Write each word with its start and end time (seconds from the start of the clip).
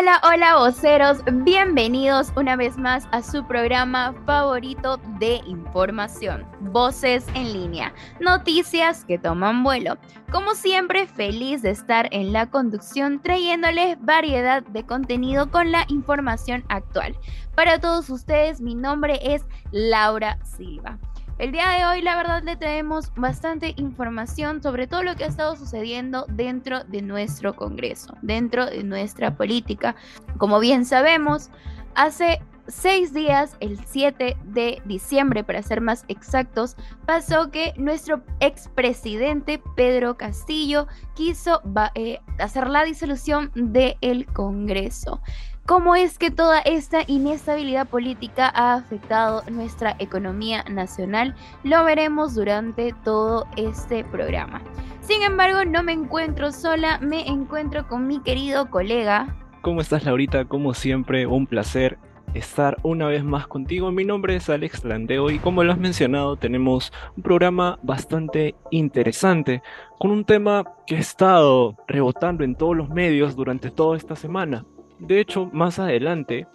Hola, 0.00 0.18
hola 0.24 0.56
voceros, 0.56 1.18
bienvenidos 1.44 2.32
una 2.34 2.56
vez 2.56 2.78
más 2.78 3.06
a 3.12 3.22
su 3.22 3.46
programa 3.46 4.14
favorito 4.24 4.98
de 5.18 5.42
información, 5.46 6.46
Voces 6.72 7.26
en 7.34 7.52
línea, 7.52 7.92
noticias 8.18 9.04
que 9.04 9.18
toman 9.18 9.62
vuelo. 9.62 9.98
Como 10.32 10.54
siempre, 10.54 11.06
feliz 11.06 11.60
de 11.60 11.68
estar 11.68 12.08
en 12.12 12.32
la 12.32 12.48
conducción 12.48 13.20
trayéndoles 13.20 13.98
variedad 14.00 14.62
de 14.62 14.86
contenido 14.86 15.50
con 15.50 15.70
la 15.70 15.84
información 15.88 16.64
actual. 16.70 17.14
Para 17.54 17.78
todos 17.78 18.08
ustedes, 18.08 18.62
mi 18.62 18.74
nombre 18.74 19.20
es 19.22 19.44
Laura 19.70 20.38
Silva. 20.44 20.98
El 21.40 21.52
día 21.52 21.70
de 21.70 21.86
hoy, 21.86 22.02
la 22.02 22.16
verdad, 22.16 22.42
le 22.42 22.54
traemos 22.56 23.14
bastante 23.16 23.72
información 23.78 24.62
sobre 24.62 24.86
todo 24.86 25.02
lo 25.02 25.16
que 25.16 25.24
ha 25.24 25.28
estado 25.28 25.56
sucediendo 25.56 26.26
dentro 26.28 26.84
de 26.84 27.00
nuestro 27.00 27.56
Congreso, 27.56 28.14
dentro 28.20 28.66
de 28.66 28.84
nuestra 28.84 29.34
política. 29.34 29.96
Como 30.36 30.60
bien 30.60 30.84
sabemos, 30.84 31.48
hace 31.94 32.42
seis 32.68 33.14
días, 33.14 33.56
el 33.60 33.82
7 33.82 34.36
de 34.44 34.82
diciembre, 34.84 35.42
para 35.42 35.62
ser 35.62 35.80
más 35.80 36.04
exactos, 36.08 36.76
pasó 37.06 37.50
que 37.50 37.72
nuestro 37.78 38.22
expresidente 38.40 39.62
Pedro 39.76 40.18
Castillo 40.18 40.88
quiso 41.14 41.62
eh, 41.94 42.20
hacer 42.38 42.68
la 42.68 42.84
disolución 42.84 43.50
del 43.54 44.26
Congreso. 44.26 45.22
¿Cómo 45.66 45.94
es 45.94 46.18
que 46.18 46.30
toda 46.30 46.60
esta 46.60 47.02
inestabilidad 47.06 47.88
política 47.88 48.50
ha 48.54 48.74
afectado 48.74 49.42
nuestra 49.50 49.94
economía 50.00 50.64
nacional? 50.64 51.36
Lo 51.62 51.84
veremos 51.84 52.34
durante 52.34 52.92
todo 53.04 53.46
este 53.56 54.02
programa. 54.04 54.62
Sin 55.00 55.22
embargo, 55.22 55.64
no 55.64 55.82
me 55.82 55.92
encuentro 55.92 56.50
sola, 56.50 56.98
me 56.98 57.28
encuentro 57.28 57.86
con 57.86 58.06
mi 58.06 58.20
querido 58.20 58.68
colega. 58.70 59.36
¿Cómo 59.62 59.80
estás, 59.80 60.04
Laurita? 60.04 60.44
Como 60.46 60.74
siempre, 60.74 61.26
un 61.26 61.46
placer 61.46 61.98
estar 62.34 62.76
una 62.82 63.06
vez 63.06 63.24
más 63.24 63.46
contigo. 63.46 63.90
Mi 63.92 64.04
nombre 64.04 64.36
es 64.36 64.48
Alex 64.48 64.84
Landeo 64.84 65.30
y 65.30 65.38
como 65.38 65.64
lo 65.64 65.72
has 65.72 65.78
mencionado, 65.78 66.36
tenemos 66.36 66.92
un 67.16 67.22
programa 67.22 67.78
bastante 67.82 68.54
interesante 68.70 69.62
con 69.98 70.10
un 70.10 70.24
tema 70.24 70.64
que 70.86 70.96
ha 70.96 71.00
estado 71.00 71.76
rebotando 71.86 72.44
en 72.44 72.54
todos 72.54 72.76
los 72.76 72.88
medios 72.88 73.36
durante 73.36 73.70
toda 73.70 73.96
esta 73.96 74.16
semana. 74.16 74.64
De 75.00 75.18
hecho, 75.18 75.48
más 75.50 75.78
adelante, 75.78 76.46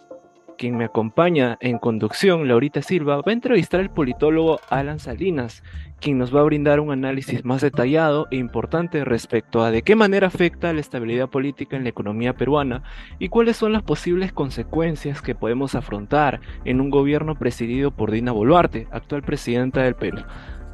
quien 0.55 0.77
me 0.77 0.85
acompaña 0.85 1.57
en 1.61 1.79
conducción, 1.79 2.47
Laurita 2.47 2.83
Silva, 2.83 3.17
va 3.17 3.23
a 3.25 3.33
entrevistar 3.33 3.79
al 3.79 3.89
politólogo 3.89 4.59
Alan 4.69 4.99
Salinas, 4.99 5.63
quien 5.99 6.19
nos 6.19 6.33
va 6.33 6.41
a 6.41 6.43
brindar 6.43 6.79
un 6.79 6.91
análisis 6.91 7.43
más 7.43 7.61
detallado 7.61 8.27
e 8.29 8.35
importante 8.35 9.03
respecto 9.03 9.63
a 9.63 9.71
de 9.71 9.81
qué 9.81 9.95
manera 9.95 10.27
afecta 10.27 10.73
la 10.73 10.79
estabilidad 10.79 11.27
política 11.27 11.75
en 11.75 11.83
la 11.83 11.89
economía 11.89 12.33
peruana 12.33 12.83
y 13.17 13.29
cuáles 13.29 13.57
son 13.57 13.73
las 13.73 13.81
posibles 13.81 14.31
consecuencias 14.31 15.23
que 15.23 15.33
podemos 15.33 15.73
afrontar 15.73 16.39
en 16.65 16.81
un 16.81 16.91
gobierno 16.91 17.33
presidido 17.39 17.89
por 17.89 18.11
Dina 18.11 18.31
Boluarte, 18.31 18.87
actual 18.91 19.23
presidenta 19.23 19.81
del 19.81 19.95
Perú. 19.95 20.19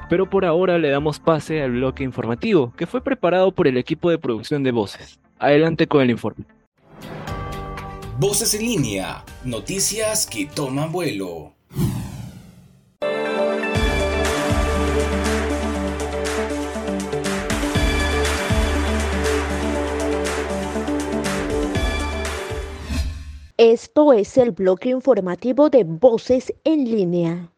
Pero 0.09 0.29
por 0.29 0.43
ahora 0.43 0.77
le 0.77 0.89
damos 0.89 1.21
pase 1.21 1.63
al 1.63 1.71
bloque 1.71 2.03
informativo, 2.03 2.73
que 2.75 2.85
fue 2.85 3.01
preparado 3.01 3.53
por 3.53 3.65
el 3.65 3.77
equipo 3.77 4.09
de 4.09 4.19
producción 4.19 4.61
de 4.61 4.71
voces. 4.71 5.21
Adelante 5.39 5.87
con 5.87 6.01
el 6.01 6.09
informe. 6.09 6.45
Voces 8.23 8.53
en 8.53 8.61
línea, 8.61 9.25
noticias 9.43 10.27
que 10.27 10.45
toman 10.45 10.91
vuelo. 10.91 11.55
Esto 23.57 24.13
es 24.13 24.37
el 24.37 24.51
bloque 24.51 24.89
informativo 24.89 25.71
de 25.71 25.83
Voces 25.83 26.53
en 26.63 26.83
línea. 26.83 27.50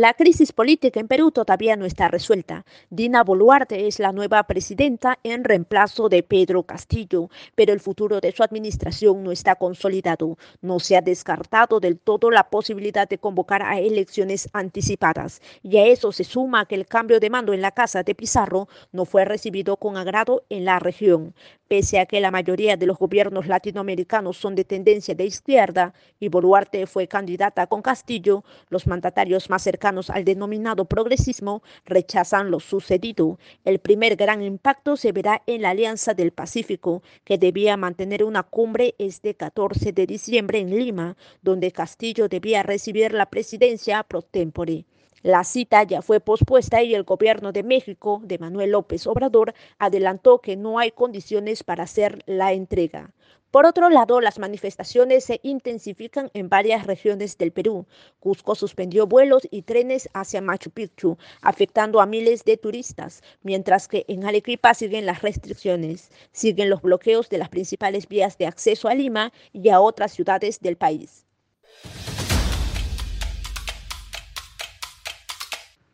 La 0.00 0.14
crisis 0.14 0.50
política 0.52 0.98
en 0.98 1.08
Perú 1.08 1.30
todavía 1.30 1.76
no 1.76 1.84
está 1.84 2.08
resuelta. 2.08 2.64
Dina 2.88 3.22
Boluarte 3.22 3.86
es 3.86 3.98
la 3.98 4.12
nueva 4.12 4.42
presidenta 4.44 5.18
en 5.24 5.44
reemplazo 5.44 6.08
de 6.08 6.22
Pedro 6.22 6.62
Castillo, 6.62 7.28
pero 7.54 7.74
el 7.74 7.80
futuro 7.80 8.18
de 8.18 8.32
su 8.32 8.42
administración 8.42 9.22
no 9.22 9.30
está 9.30 9.56
consolidado. 9.56 10.38
No 10.62 10.80
se 10.80 10.96
ha 10.96 11.02
descartado 11.02 11.80
del 11.80 11.98
todo 11.98 12.30
la 12.30 12.48
posibilidad 12.48 13.06
de 13.06 13.18
convocar 13.18 13.62
a 13.62 13.78
elecciones 13.78 14.48
anticipadas. 14.54 15.42
Y 15.62 15.76
a 15.76 15.84
eso 15.84 16.12
se 16.12 16.24
suma 16.24 16.64
que 16.64 16.76
el 16.76 16.86
cambio 16.86 17.20
de 17.20 17.28
mando 17.28 17.52
en 17.52 17.60
la 17.60 17.72
casa 17.72 18.02
de 18.02 18.14
Pizarro 18.14 18.68
no 18.92 19.04
fue 19.04 19.26
recibido 19.26 19.76
con 19.76 19.98
agrado 19.98 20.44
en 20.48 20.64
la 20.64 20.78
región. 20.78 21.34
Pese 21.70 22.00
a 22.00 22.06
que 22.06 22.20
la 22.20 22.32
mayoría 22.32 22.76
de 22.76 22.84
los 22.84 22.98
gobiernos 22.98 23.46
latinoamericanos 23.46 24.36
son 24.36 24.56
de 24.56 24.64
tendencia 24.64 25.14
de 25.14 25.24
izquierda 25.24 25.94
y 26.18 26.26
Boluarte 26.26 26.84
fue 26.88 27.06
candidata 27.06 27.68
con 27.68 27.80
Castillo, 27.80 28.42
los 28.70 28.88
mandatarios 28.88 29.48
más 29.50 29.62
cercanos 29.62 30.10
al 30.10 30.24
denominado 30.24 30.86
progresismo 30.86 31.62
rechazan 31.84 32.50
lo 32.50 32.58
sucedido. 32.58 33.38
El 33.64 33.78
primer 33.78 34.16
gran 34.16 34.42
impacto 34.42 34.96
se 34.96 35.12
verá 35.12 35.42
en 35.46 35.62
la 35.62 35.70
Alianza 35.70 36.12
del 36.12 36.32
Pacífico, 36.32 37.04
que 37.22 37.38
debía 37.38 37.76
mantener 37.76 38.24
una 38.24 38.42
cumbre 38.42 38.96
este 38.98 39.36
14 39.36 39.92
de 39.92 40.08
diciembre 40.08 40.58
en 40.58 40.76
Lima, 40.76 41.16
donde 41.40 41.70
Castillo 41.70 42.26
debía 42.26 42.64
recibir 42.64 43.12
la 43.12 43.26
presidencia 43.26 44.02
pro 44.02 44.22
tempore. 44.22 44.86
La 45.22 45.44
cita 45.44 45.82
ya 45.82 46.00
fue 46.00 46.18
pospuesta 46.18 46.82
y 46.82 46.94
el 46.94 47.02
gobierno 47.02 47.52
de 47.52 47.62
México, 47.62 48.22
de 48.24 48.38
Manuel 48.38 48.70
López 48.70 49.06
Obrador, 49.06 49.52
adelantó 49.78 50.38
que 50.40 50.56
no 50.56 50.78
hay 50.78 50.92
condiciones 50.92 51.62
para 51.62 51.84
hacer 51.84 52.22
la 52.24 52.54
entrega. 52.54 53.12
Por 53.50 53.66
otro 53.66 53.90
lado, 53.90 54.22
las 54.22 54.38
manifestaciones 54.38 55.24
se 55.24 55.40
intensifican 55.42 56.30
en 56.32 56.48
varias 56.48 56.86
regiones 56.86 57.36
del 57.36 57.52
Perú. 57.52 57.84
Cusco 58.18 58.54
suspendió 58.54 59.06
vuelos 59.06 59.46
y 59.50 59.62
trenes 59.62 60.08
hacia 60.14 60.40
Machu 60.40 60.70
Picchu, 60.70 61.18
afectando 61.42 62.00
a 62.00 62.06
miles 62.06 62.44
de 62.44 62.56
turistas, 62.56 63.22
mientras 63.42 63.88
que 63.88 64.06
en 64.08 64.24
Arequipa 64.24 64.72
siguen 64.72 65.04
las 65.04 65.20
restricciones. 65.20 66.10
Siguen 66.32 66.70
los 66.70 66.80
bloqueos 66.80 67.28
de 67.28 67.38
las 67.38 67.50
principales 67.50 68.08
vías 68.08 68.38
de 68.38 68.46
acceso 68.46 68.88
a 68.88 68.94
Lima 68.94 69.32
y 69.52 69.68
a 69.68 69.80
otras 69.80 70.12
ciudades 70.12 70.60
del 70.60 70.76
país. 70.76 71.26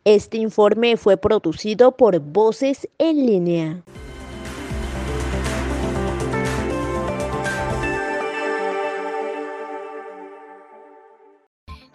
Este 0.09 0.37
informe 0.37 0.95
fue 0.95 1.17
producido 1.17 1.97
por 1.97 2.17
Voces 2.21 2.87
en 2.97 3.25
línea. 3.25 3.83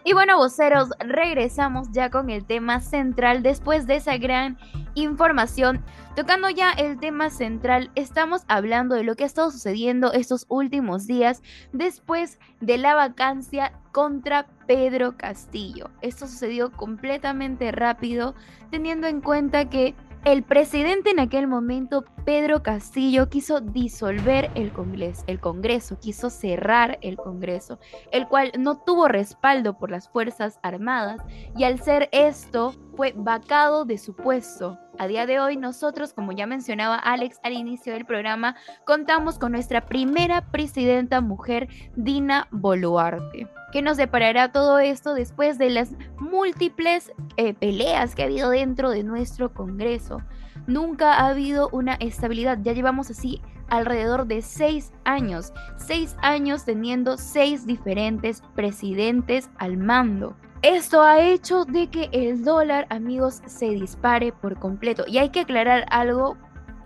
Y 0.04 0.12
bueno, 0.12 0.36
voceros, 0.36 0.90
regresamos 0.98 1.88
ya 1.90 2.10
con 2.10 2.28
el 2.28 2.44
tema 2.44 2.80
central 2.80 3.42
después 3.42 3.86
de 3.86 3.96
esa 3.96 4.18
gran 4.18 4.58
información. 4.94 5.82
Tocando 6.16 6.50
ya 6.50 6.70
el 6.72 6.98
tema 6.98 7.30
central, 7.30 7.90
estamos 7.94 8.42
hablando 8.48 8.94
de 8.94 9.04
lo 9.04 9.14
que 9.14 9.24
ha 9.24 9.26
estado 9.26 9.50
sucediendo 9.50 10.12
estos 10.12 10.44
últimos 10.48 11.06
días 11.06 11.42
después 11.72 12.38
de 12.60 12.78
la 12.78 12.94
vacancia 12.94 13.72
contra 13.92 14.46
Pedro 14.66 15.16
Castillo. 15.16 15.90
Esto 16.00 16.26
sucedió 16.26 16.70
completamente 16.72 17.72
rápido, 17.72 18.34
teniendo 18.70 19.06
en 19.06 19.20
cuenta 19.20 19.70
que 19.70 19.94
el 20.24 20.44
presidente 20.44 21.10
en 21.10 21.18
aquel 21.18 21.48
momento, 21.48 22.04
Pedro 22.24 22.62
Castillo, 22.62 23.28
quiso 23.28 23.60
disolver 23.60 24.50
el 24.54 24.72
Congreso, 24.72 25.24
el 25.26 25.40
Congreso, 25.40 25.98
quiso 25.98 26.30
cerrar 26.30 26.98
el 27.02 27.16
Congreso, 27.16 27.80
el 28.12 28.28
cual 28.28 28.52
no 28.58 28.78
tuvo 28.78 29.08
respaldo 29.08 29.76
por 29.78 29.90
las 29.90 30.08
Fuerzas 30.08 30.60
Armadas 30.62 31.20
y 31.56 31.64
al 31.64 31.80
ser 31.80 32.08
esto 32.12 32.74
fue 32.96 33.14
vacado 33.16 33.84
de 33.84 33.98
su 33.98 34.14
puesto 34.14 34.78
A 34.98 35.06
día 35.06 35.26
de 35.26 35.40
hoy 35.40 35.56
nosotros, 35.56 36.12
como 36.12 36.32
ya 36.32 36.46
mencionaba 36.46 36.96
Alex 36.96 37.40
al 37.42 37.54
inicio 37.54 37.94
del 37.94 38.04
programa, 38.04 38.54
contamos 38.84 39.38
con 39.38 39.52
nuestra 39.52 39.86
primera 39.86 40.50
presidenta 40.52 41.20
mujer, 41.20 41.68
Dina 41.96 42.46
Boluarte. 42.52 43.48
¿Qué 43.72 43.80
nos 43.80 43.96
deparará 43.96 44.52
todo 44.52 44.78
esto 44.78 45.14
después 45.14 45.56
de 45.56 45.70
las 45.70 45.92
múltiples 46.18 47.10
eh, 47.38 47.54
peleas 47.54 48.14
que 48.14 48.22
ha 48.22 48.26
habido 48.26 48.50
dentro 48.50 48.90
de 48.90 49.02
nuestro 49.02 49.54
Congreso? 49.54 50.18
Nunca 50.66 51.14
ha 51.14 51.28
habido 51.28 51.70
una 51.72 51.94
estabilidad, 51.94 52.58
ya 52.62 52.74
llevamos 52.74 53.10
así 53.10 53.40
alrededor 53.70 54.26
de 54.26 54.42
seis 54.42 54.92
años, 55.04 55.54
seis 55.78 56.16
años 56.20 56.66
teniendo 56.66 57.16
seis 57.16 57.66
diferentes 57.66 58.42
presidentes 58.54 59.48
al 59.56 59.78
mando. 59.78 60.36
Esto 60.60 61.00
ha 61.00 61.20
hecho 61.20 61.64
de 61.64 61.88
que 61.88 62.10
el 62.12 62.44
dólar, 62.44 62.86
amigos, 62.90 63.40
se 63.46 63.70
dispare 63.70 64.32
por 64.32 64.58
completo. 64.60 65.04
Y 65.08 65.16
hay 65.16 65.30
que 65.30 65.40
aclarar 65.40 65.86
algo 65.90 66.36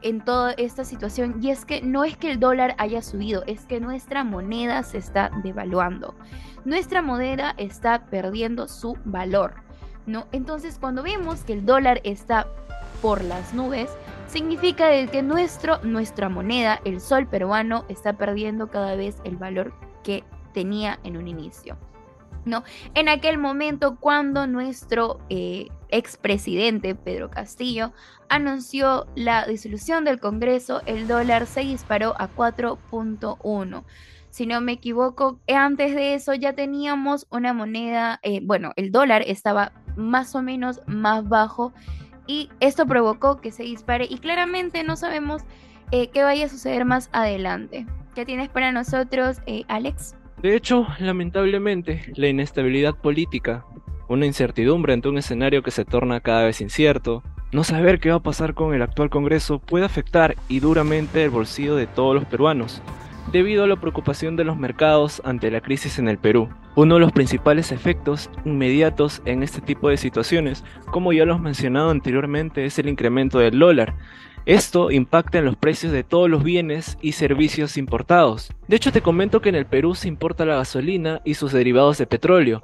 en 0.02 0.24
toda 0.24 0.52
esta 0.52 0.84
situación 0.84 1.38
y 1.42 1.50
es 1.50 1.64
que 1.64 1.82
no 1.82 2.04
es 2.04 2.16
que 2.16 2.30
el 2.30 2.40
dólar 2.40 2.74
haya 2.78 3.02
subido, 3.02 3.42
es 3.46 3.64
que 3.66 3.80
nuestra 3.80 4.24
moneda 4.24 4.82
se 4.82 4.98
está 4.98 5.30
devaluando. 5.42 6.14
Nuestra 6.64 7.02
moneda 7.02 7.54
está 7.58 8.06
perdiendo 8.06 8.68
su 8.68 8.96
valor, 9.04 9.54
¿no? 10.06 10.26
Entonces, 10.32 10.78
cuando 10.80 11.02
vemos 11.02 11.44
que 11.44 11.52
el 11.52 11.64
dólar 11.64 12.00
está 12.04 12.46
por 13.00 13.22
las 13.22 13.54
nubes, 13.54 13.90
significa 14.26 14.88
que 15.06 15.22
nuestro, 15.22 15.78
nuestra 15.82 16.28
moneda, 16.28 16.80
el 16.84 17.00
sol 17.00 17.26
peruano, 17.26 17.84
está 17.88 18.14
perdiendo 18.14 18.68
cada 18.68 18.96
vez 18.96 19.16
el 19.24 19.36
valor 19.36 19.72
que 20.02 20.24
tenía 20.52 20.98
en 21.04 21.16
un 21.16 21.28
inicio. 21.28 21.76
¿no? 22.46 22.62
En 22.94 23.08
aquel 23.08 23.38
momento 23.38 23.96
cuando 23.96 24.46
nuestro 24.46 25.18
eh, 25.28 25.68
expresidente 25.90 26.94
Pedro 26.94 27.30
Castillo 27.30 27.92
anunció 28.28 29.06
la 29.14 29.46
disolución 29.46 30.04
del 30.04 30.20
Congreso, 30.20 30.82
el 30.86 31.08
dólar 31.08 31.46
se 31.46 31.60
disparó 31.60 32.14
a 32.18 32.28
4.1. 32.28 33.84
Si 34.30 34.46
no 34.46 34.60
me 34.60 34.72
equivoco, 34.72 35.40
antes 35.48 35.94
de 35.94 36.14
eso 36.14 36.34
ya 36.34 36.52
teníamos 36.52 37.26
una 37.30 37.52
moneda, 37.52 38.20
eh, 38.22 38.40
bueno, 38.42 38.72
el 38.76 38.92
dólar 38.92 39.22
estaba 39.26 39.72
más 39.96 40.34
o 40.34 40.42
menos 40.42 40.82
más 40.86 41.26
bajo 41.28 41.72
y 42.26 42.50
esto 42.60 42.86
provocó 42.86 43.40
que 43.40 43.52
se 43.52 43.62
dispare 43.62 44.06
y 44.08 44.18
claramente 44.18 44.84
no 44.84 44.96
sabemos 44.96 45.42
eh, 45.90 46.08
qué 46.08 46.22
vaya 46.22 46.46
a 46.46 46.48
suceder 46.48 46.84
más 46.84 47.08
adelante. 47.12 47.86
¿Qué 48.14 48.24
tienes 48.24 48.48
para 48.48 48.72
nosotros, 48.72 49.38
Alex? 49.68 50.14
De 50.42 50.54
hecho, 50.54 50.86
lamentablemente, 50.98 52.12
la 52.14 52.28
inestabilidad 52.28 52.94
política, 52.94 53.64
una 54.08 54.26
incertidumbre 54.26 54.92
ante 54.92 55.08
un 55.08 55.18
escenario 55.18 55.62
que 55.62 55.70
se 55.70 55.84
torna 55.84 56.20
cada 56.20 56.44
vez 56.44 56.60
incierto, 56.60 57.22
no 57.52 57.64
saber 57.64 58.00
qué 58.00 58.10
va 58.10 58.16
a 58.16 58.22
pasar 58.22 58.54
con 58.54 58.74
el 58.74 58.82
actual 58.82 59.10
Congreso 59.10 59.58
puede 59.58 59.84
afectar 59.84 60.36
y 60.48 60.60
duramente 60.60 61.24
el 61.24 61.30
bolsillo 61.30 61.76
de 61.76 61.86
todos 61.86 62.14
los 62.14 62.24
peruanos, 62.24 62.82
debido 63.32 63.64
a 63.64 63.66
la 63.66 63.76
preocupación 63.76 64.36
de 64.36 64.44
los 64.44 64.56
mercados 64.56 65.22
ante 65.24 65.50
la 65.50 65.60
crisis 65.60 65.98
en 65.98 66.08
el 66.08 66.18
Perú. 66.18 66.48
Uno 66.74 66.94
de 66.94 67.00
los 67.00 67.12
principales 67.12 67.72
efectos 67.72 68.30
inmediatos 68.44 69.22
en 69.24 69.42
este 69.42 69.60
tipo 69.60 69.88
de 69.88 69.96
situaciones, 69.96 70.64
como 70.90 71.12
ya 71.12 71.24
lo 71.24 71.32
hemos 71.32 71.42
mencionado 71.42 71.90
anteriormente, 71.90 72.66
es 72.66 72.78
el 72.78 72.88
incremento 72.88 73.38
del 73.38 73.58
dólar, 73.58 73.94
esto 74.46 74.92
impacta 74.92 75.38
en 75.38 75.44
los 75.44 75.56
precios 75.56 75.90
de 75.90 76.04
todos 76.04 76.30
los 76.30 76.44
bienes 76.44 76.98
y 77.02 77.12
servicios 77.12 77.76
importados. 77.76 78.52
De 78.68 78.76
hecho, 78.76 78.92
te 78.92 79.00
comento 79.00 79.40
que 79.40 79.48
en 79.48 79.56
el 79.56 79.66
Perú 79.66 79.96
se 79.96 80.06
importa 80.06 80.44
la 80.44 80.54
gasolina 80.54 81.20
y 81.24 81.34
sus 81.34 81.50
derivados 81.50 81.98
de 81.98 82.06
petróleo. 82.06 82.62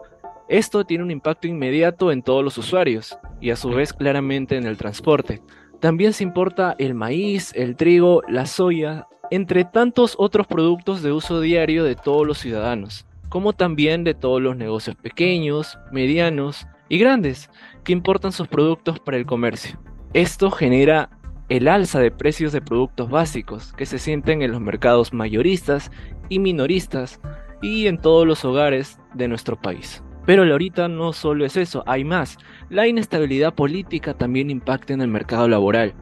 Esto 0.52 0.84
tiene 0.84 1.02
un 1.02 1.10
impacto 1.10 1.48
inmediato 1.48 2.12
en 2.12 2.20
todos 2.20 2.44
los 2.44 2.58
usuarios 2.58 3.18
y 3.40 3.48
a 3.48 3.56
su 3.56 3.70
vez 3.70 3.94
claramente 3.94 4.58
en 4.58 4.66
el 4.66 4.76
transporte. 4.76 5.40
También 5.80 6.12
se 6.12 6.24
importa 6.24 6.76
el 6.78 6.92
maíz, 6.92 7.52
el 7.54 7.74
trigo, 7.74 8.20
la 8.28 8.44
soya, 8.44 9.08
entre 9.30 9.64
tantos 9.64 10.14
otros 10.18 10.46
productos 10.46 11.02
de 11.02 11.10
uso 11.10 11.40
diario 11.40 11.84
de 11.84 11.94
todos 11.94 12.26
los 12.26 12.36
ciudadanos, 12.36 13.06
como 13.30 13.54
también 13.54 14.04
de 14.04 14.12
todos 14.12 14.42
los 14.42 14.54
negocios 14.54 14.94
pequeños, 14.94 15.78
medianos 15.90 16.66
y 16.90 16.98
grandes 16.98 17.48
que 17.82 17.94
importan 17.94 18.30
sus 18.30 18.46
productos 18.46 19.00
para 19.00 19.16
el 19.16 19.24
comercio. 19.24 19.80
Esto 20.12 20.50
genera 20.50 21.08
el 21.48 21.66
alza 21.66 21.98
de 21.98 22.10
precios 22.10 22.52
de 22.52 22.60
productos 22.60 23.08
básicos 23.08 23.72
que 23.72 23.86
se 23.86 23.98
sienten 23.98 24.42
en 24.42 24.52
los 24.52 24.60
mercados 24.60 25.14
mayoristas 25.14 25.90
y 26.28 26.40
minoristas 26.40 27.22
y 27.62 27.86
en 27.86 27.96
todos 27.96 28.26
los 28.26 28.44
hogares 28.44 28.98
de 29.14 29.28
nuestro 29.28 29.58
país. 29.58 30.01
Pero 30.26 30.44
ahorita 30.44 30.88
no 30.88 31.12
solo 31.12 31.44
es 31.44 31.56
eso, 31.56 31.82
hay 31.86 32.04
más. 32.04 32.38
La 32.70 32.86
inestabilidad 32.86 33.54
política 33.54 34.14
también 34.14 34.50
impacta 34.50 34.92
en 34.92 35.00
el 35.00 35.08
mercado 35.08 35.48
laboral, 35.48 35.94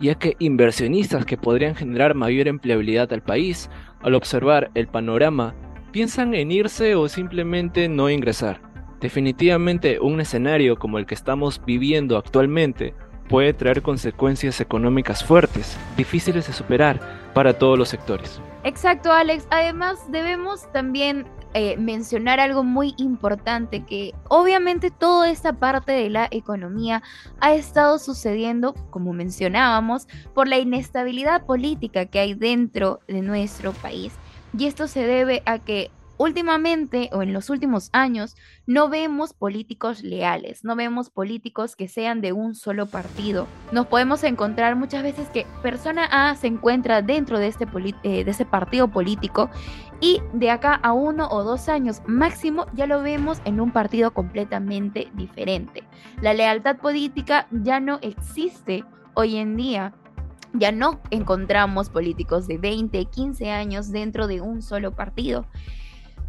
ya 0.00 0.14
que 0.14 0.36
inversionistas 0.38 1.24
que 1.24 1.36
podrían 1.36 1.74
generar 1.74 2.14
mayor 2.14 2.48
empleabilidad 2.48 3.12
al 3.12 3.22
país, 3.22 3.70
al 4.02 4.14
observar 4.14 4.70
el 4.74 4.86
panorama, 4.86 5.54
piensan 5.92 6.34
en 6.34 6.52
irse 6.52 6.94
o 6.94 7.08
simplemente 7.08 7.88
no 7.88 8.10
ingresar. 8.10 8.60
Definitivamente 9.00 10.00
un 10.00 10.20
escenario 10.20 10.78
como 10.78 10.98
el 10.98 11.06
que 11.06 11.14
estamos 11.14 11.60
viviendo 11.64 12.16
actualmente 12.16 12.94
puede 13.28 13.52
traer 13.52 13.82
consecuencias 13.82 14.60
económicas 14.60 15.24
fuertes, 15.24 15.76
difíciles 15.96 16.46
de 16.46 16.52
superar 16.52 17.00
para 17.34 17.58
todos 17.58 17.78
los 17.78 17.88
sectores. 17.88 18.40
Exacto, 18.64 19.12
Alex. 19.12 19.46
Además, 19.50 20.10
debemos 20.10 20.70
también 20.72 21.26
eh, 21.54 21.76
mencionar 21.76 22.40
algo 22.40 22.64
muy 22.64 22.94
importante, 22.96 23.84
que 23.84 24.12
obviamente 24.28 24.90
toda 24.90 25.30
esta 25.30 25.52
parte 25.52 25.92
de 25.92 26.10
la 26.10 26.26
economía 26.32 27.02
ha 27.38 27.54
estado 27.54 28.00
sucediendo, 28.00 28.74
como 28.90 29.12
mencionábamos, 29.12 30.08
por 30.34 30.48
la 30.48 30.58
inestabilidad 30.58 31.46
política 31.46 32.06
que 32.06 32.18
hay 32.18 32.34
dentro 32.34 33.00
de 33.06 33.22
nuestro 33.22 33.72
país. 33.72 34.12
Y 34.58 34.66
esto 34.66 34.88
se 34.88 35.06
debe 35.06 35.42
a 35.46 35.60
que 35.60 35.90
últimamente 36.16 37.10
o 37.12 37.22
en 37.22 37.32
los 37.32 37.50
últimos 37.50 37.90
años 37.92 38.36
no 38.66 38.88
vemos 38.88 39.32
políticos 39.32 40.02
leales, 40.02 40.64
no 40.64 40.76
vemos 40.76 41.10
políticos 41.10 41.76
que 41.76 41.88
sean 41.88 42.20
de 42.20 42.32
un 42.32 42.54
solo 42.54 42.86
partido. 42.86 43.46
Nos 43.72 43.86
podemos 43.86 44.22
encontrar 44.24 44.76
muchas 44.76 45.02
veces 45.02 45.28
que 45.28 45.46
persona 45.62 46.04
A 46.10 46.36
se 46.36 46.46
encuentra 46.46 47.02
dentro 47.02 47.38
de 47.38 47.48
este, 47.48 47.66
eh, 48.02 48.24
ese 48.26 48.44
partido 48.44 48.88
político 48.88 49.50
y 50.00 50.20
de 50.32 50.50
acá 50.50 50.74
a 50.74 50.92
uno 50.92 51.28
o 51.30 51.44
dos 51.44 51.68
años 51.68 52.02
máximo 52.06 52.66
ya 52.74 52.86
lo 52.86 53.02
vemos 53.02 53.40
en 53.44 53.60
un 53.60 53.72
partido 53.72 54.12
completamente 54.12 55.08
diferente. 55.14 55.84
La 56.20 56.34
lealtad 56.34 56.76
política 56.76 57.46
ya 57.50 57.80
no 57.80 57.98
existe 58.02 58.84
hoy 59.14 59.36
en 59.36 59.56
día 59.56 59.94
ya 60.54 60.70
no 60.70 61.00
encontramos 61.10 61.90
políticos 61.90 62.46
de 62.46 62.58
20, 62.58 63.04
15 63.06 63.50
años 63.50 63.90
dentro 63.90 64.26
de 64.28 64.40
un 64.40 64.62
solo 64.62 64.94
partido. 64.94 65.46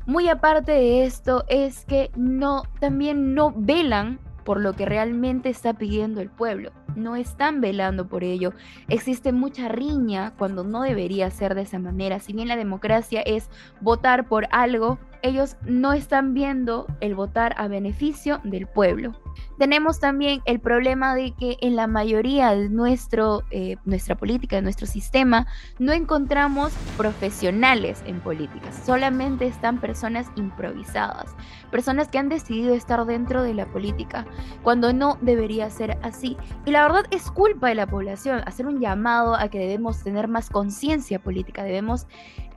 Muy 0.06 0.30
aparte 0.30 0.72
de 0.72 1.06
esto 1.06 1.46
es 1.48 1.84
que 1.86 2.12
no 2.16 2.64
también 2.80 3.34
no 3.34 3.54
velan 3.56 4.20
por 4.44 4.62
lo 4.62 4.74
que 4.74 4.86
realmente 4.86 5.50
está 5.50 5.74
pidiendo 5.74 6.22
el 6.22 6.30
pueblo. 6.30 6.72
No 6.96 7.16
están 7.16 7.62
velando 7.62 8.08
por 8.08 8.24
ello. 8.24 8.54
Existe 8.88 9.32
mucha 9.32 9.68
riña 9.68 10.34
cuando 10.38 10.64
no 10.64 10.82
debería 10.82 11.30
ser 11.32 11.56
de 11.56 11.62
esa 11.62 11.80
manera. 11.80 12.20
Si 12.20 12.34
bien 12.34 12.48
la 12.48 12.56
democracia 12.56 13.22
es 13.22 13.50
votar 13.82 14.28
por 14.28 14.48
algo, 14.52 14.98
ellos 15.26 15.58
no 15.66 15.94
están 15.94 16.34
viendo 16.34 16.86
el 17.02 17.16
votar 17.16 17.56
a 17.58 17.68
beneficio 17.68 18.42
del 18.44 18.68
pueblo. 18.68 19.14
Tenemos 19.58 20.00
también 20.00 20.42
el 20.46 20.60
problema 20.60 21.16
de 21.16 21.32
que 21.32 21.58
en 21.62 21.76
la 21.76 21.88
mayoría 21.88 22.52
de 22.52 22.70
nuestro, 22.70 23.44
eh, 23.52 23.78
nuestra 23.86 24.16
política, 24.16 24.58
de 24.58 24.62
nuestro 24.62 24.86
sistema, 24.86 25.48
no 25.80 25.94
encontramos 25.94 26.74
profesionales 26.96 28.04
en 28.06 28.20
política, 28.20 28.72
solamente 28.86 29.48
están 29.48 29.80
personas 29.80 30.28
improvisadas, 30.36 31.36
personas 31.72 32.08
que 32.10 32.18
han 32.18 32.30
decidido 32.30 32.74
estar 32.74 33.04
dentro 33.06 33.44
de 33.44 33.54
la 33.54 33.66
política, 33.66 34.26
cuando 34.62 34.94
no 34.94 35.18
debería 35.22 35.70
ser 35.70 35.98
así. 36.04 36.38
Y 36.66 36.72
la 36.72 36.85
verdad 36.88 37.06
es 37.12 37.32
culpa 37.32 37.70
de 37.70 37.76
la 37.76 37.88
población 37.88 38.42
hacer 38.46 38.68
un 38.68 38.80
llamado 38.80 39.36
a 39.36 39.50
que 39.50 39.60
debemos 39.60 40.04
tener 40.04 40.28
más 40.28 40.50
conciencia 40.50 41.20
política, 41.20 41.64
debemos 41.64 42.08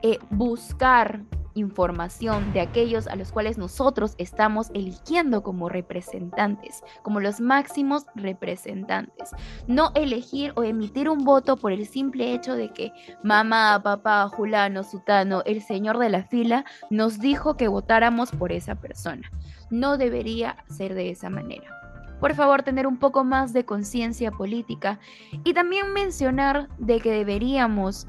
eh, 0.01 0.19
buscar 0.29 1.21
información 1.55 2.53
de 2.53 2.61
aquellos 2.61 3.07
a 3.07 3.15
los 3.15 3.31
cuales 3.31 3.57
nosotros 3.57 4.15
estamos 4.17 4.69
eligiendo 4.73 5.43
como 5.43 5.69
representantes, 5.69 6.83
como 7.01 7.19
los 7.19 7.41
máximos 7.41 8.05
representantes. 8.15 9.31
No 9.67 9.91
elegir 9.95 10.53
o 10.55 10.63
emitir 10.63 11.09
un 11.09 11.25
voto 11.25 11.57
por 11.57 11.71
el 11.71 11.85
simple 11.87 12.33
hecho 12.33 12.55
de 12.55 12.71
que 12.71 12.91
mamá, 13.23 13.81
papá, 13.83 14.27
Julano, 14.29 14.83
Sutano, 14.83 15.41
el 15.45 15.61
señor 15.61 15.97
de 15.97 16.09
la 16.09 16.23
fila, 16.23 16.65
nos 16.89 17.19
dijo 17.19 17.57
que 17.57 17.67
votáramos 17.67 18.31
por 18.31 18.51
esa 18.51 18.75
persona. 18.75 19.29
No 19.69 19.97
debería 19.97 20.57
ser 20.67 20.93
de 20.93 21.09
esa 21.09 21.29
manera 21.29 21.78
por 22.19 22.33
favor 22.35 22.63
tener 22.63 22.87
un 22.87 22.97
poco 22.97 23.23
más 23.23 23.53
de 23.53 23.65
conciencia 23.65 24.31
política 24.31 24.99
y 25.43 25.53
también 25.53 25.93
mencionar 25.93 26.69
de 26.77 26.99
que 26.99 27.11
deberíamos 27.11 28.07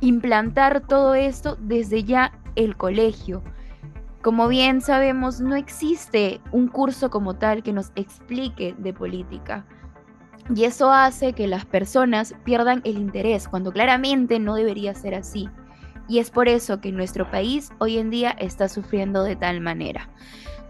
implantar 0.00 0.86
todo 0.86 1.14
esto 1.14 1.56
desde 1.60 2.04
ya 2.04 2.38
el 2.54 2.76
colegio. 2.76 3.42
Como 4.22 4.46
bien 4.46 4.80
sabemos, 4.80 5.40
no 5.40 5.56
existe 5.56 6.40
un 6.52 6.68
curso 6.68 7.10
como 7.10 7.34
tal 7.34 7.62
que 7.62 7.72
nos 7.72 7.90
explique 7.96 8.74
de 8.78 8.92
política. 8.92 9.66
Y 10.54 10.64
eso 10.64 10.92
hace 10.92 11.32
que 11.32 11.46
las 11.46 11.64
personas 11.64 12.34
pierdan 12.44 12.82
el 12.84 12.98
interés, 12.98 13.48
cuando 13.48 13.72
claramente 13.72 14.38
no 14.38 14.54
debería 14.54 14.94
ser 14.94 15.14
así. 15.14 15.48
Y 16.08 16.18
es 16.18 16.30
por 16.30 16.48
eso 16.48 16.80
que 16.80 16.92
nuestro 16.92 17.30
país 17.30 17.70
hoy 17.78 17.98
en 17.98 18.10
día 18.10 18.30
está 18.30 18.68
sufriendo 18.68 19.22
de 19.24 19.36
tal 19.36 19.60
manera. 19.60 20.08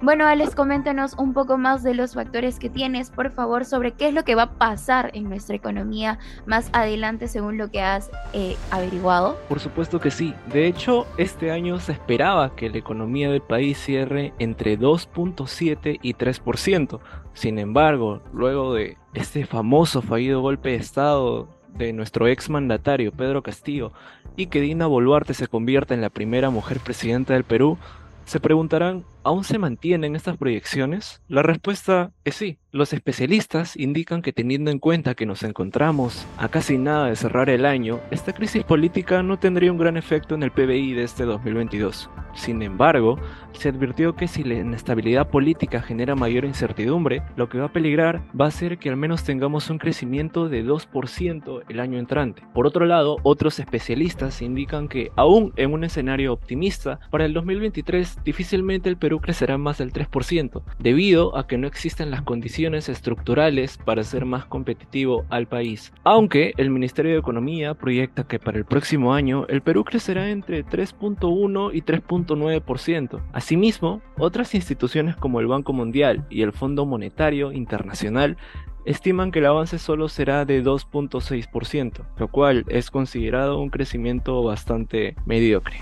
Bueno, 0.03 0.27
Alex, 0.27 0.57
coméntanos 0.57 1.15
un 1.17 1.33
poco 1.33 1.59
más 1.59 1.85
de 1.85 1.95
los 1.95 2.15
factores 2.15 2.59
que 2.59 2.69
tienes, 2.69 3.11
por 3.11 3.31
favor, 3.31 3.65
sobre 3.65 3.93
qué 3.93 4.09
es 4.09 4.15
lo 4.15 4.25
que 4.25 4.35
va 4.35 4.43
a 4.43 4.59
pasar 4.59 5.13
en 5.15 5.29
nuestra 5.29 5.55
economía 5.55 6.19
más 6.45 6.71
adelante 6.73 7.29
según 7.29 7.57
lo 7.57 7.71
que 7.71 7.83
has 7.83 8.11
eh, 8.33 8.57
averiguado. 8.73 9.39
Por 9.49 9.61
supuesto 9.61 10.01
que 10.01 10.11
sí. 10.11 10.35
De 10.53 10.67
hecho, 10.67 11.07
este 11.19 11.53
año 11.53 11.79
se 11.79 11.93
esperaba 11.93 12.57
que 12.57 12.69
la 12.69 12.79
economía 12.79 13.31
del 13.31 13.43
país 13.43 13.79
cierre 13.79 14.33
entre 14.41 14.77
2.7 14.77 16.01
y 16.03 16.15
3%. 16.15 16.99
Sin 17.35 17.61
embargo, 17.61 18.23
luego 18.33 18.75
de 18.75 18.99
este 19.15 19.47
famoso 19.47 20.03
fallido 20.03 20.41
golpe 20.41 20.71
de 20.71 20.77
Estado 20.77 21.49
de 21.77 21.93
nuestro 21.93 22.29
ex 22.29 22.51
mandatario 22.51 23.13
Pedro 23.13 23.43
Castillo 23.43 23.93
y 24.37 24.47
que 24.47 24.61
Dina 24.61 24.87
Boluarte 24.87 25.35
se 25.35 25.49
convierta 25.49 25.95
en 25.95 26.01
la 26.01 26.11
primera 26.11 26.51
mujer 26.51 26.81
presidenta 26.81 27.35
del 27.35 27.45
Perú, 27.45 27.79
se 28.25 28.41
preguntarán 28.41 29.05
¿Aún 29.25 29.45
se 29.45 29.59
mantienen 29.59 30.17
estas 30.17 30.37
proyecciones? 30.37 31.23
La 31.29 31.43
respuesta 31.43 32.11
es 32.25 32.35
sí. 32.35 32.59
Los 32.73 32.93
especialistas 32.93 33.77
indican 33.77 34.23
que 34.23 34.33
teniendo 34.33 34.71
en 34.71 34.79
cuenta 34.79 35.15
que 35.15 35.27
nos 35.27 35.43
encontramos 35.43 36.27
a 36.39 36.49
casi 36.49 36.79
nada 36.79 37.07
de 37.07 37.17
cerrar 37.17 37.51
el 37.51 37.67
año, 37.67 38.01
esta 38.11 38.33
crisis 38.33 38.65
política 38.65 39.23
no 39.23 39.39
tendría 39.39 39.71
un 39.71 39.77
gran 39.77 39.99
efecto 39.99 40.35
en 40.35 40.43
el 40.43 40.51
PBI 40.51 40.95
de 40.95 41.05
este 41.05 41.25
2022. 41.25 42.09
Sin 42.35 42.63
embargo, 42.63 43.19
se 43.53 43.69
advirtió 43.69 44.17
que 44.17 44.27
si 44.27 44.43
la 44.43 44.55
inestabilidad 44.55 45.29
política 45.29 45.83
genera 45.83 46.15
mayor 46.15 46.47
incertidumbre, 46.47 47.23
lo 47.37 47.51
que 47.51 47.59
va 47.59 47.67
a 47.67 47.73
peligrar 47.73 48.23
va 48.39 48.47
a 48.47 48.51
ser 48.51 48.79
que 48.79 48.89
al 48.89 48.97
menos 48.97 49.23
tengamos 49.23 49.69
un 49.69 49.77
crecimiento 49.77 50.49
de 50.49 50.65
2% 50.65 51.63
el 51.69 51.79
año 51.79 51.99
entrante. 51.99 52.43
Por 52.55 52.67
otro 52.67 52.87
lado, 52.87 53.19
otros 53.23 53.59
especialistas 53.59 54.41
indican 54.41 54.89
que 54.89 55.13
aún 55.15 55.53
en 55.57 55.75
un 55.75 55.85
escenario 55.85 56.33
optimista, 56.33 57.01
para 57.11 57.27
el 57.27 57.35
2023 57.35 58.25
difícilmente 58.25 58.89
el 58.89 58.97
Perú 58.97 59.12
crecerá 59.21 59.59
más 59.59 59.79
del 59.79 59.93
3%, 59.93 60.63
debido 60.79 61.37
a 61.37 61.47
que 61.47 61.59
no 61.59 61.67
existen 61.67 62.11
las 62.11 62.23
condiciones 62.23 62.89
estructurales 62.89 63.79
para 63.79 64.05
ser 64.05 64.25
más 64.25 64.45
competitivo 64.47 65.25
al 65.31 65.47
país. 65.47 65.93
Aunque 66.05 66.53
el 66.57 66.71
Ministerio 66.71 67.13
de 67.13 67.19
Economía 67.19 67.75
proyecta 67.75 68.25
que 68.25 68.39
para 68.39 68.59
el 68.59 68.65
próximo 68.65 69.15
año 69.15 69.47
el 69.49 69.63
Perú 69.63 69.85
crecerá 69.85 70.31
entre 70.31 70.65
3.1 70.65 71.71
y 71.73 71.83
3.9%. 71.83 73.21
Asimismo, 73.33 74.03
otras 74.19 74.55
instituciones 74.55 75.17
como 75.17 75.41
el 75.41 75.47
Banco 75.47 75.73
Mundial 75.73 76.27
y 76.31 76.43
el 76.43 76.53
Fondo 76.53 76.87
Monetario 76.87 77.53
Internacional 77.53 78.37
estiman 78.85 79.31
que 79.31 79.39
el 79.39 79.47
avance 79.47 79.79
solo 79.79 80.09
será 80.09 80.45
de 80.45 80.63
2.6%, 80.63 82.05
lo 82.17 82.29
cual 82.29 82.65
es 82.69 82.91
considerado 82.91 83.59
un 83.59 83.71
crecimiento 83.71 84.43
bastante 84.43 85.17
mediocre. 85.27 85.81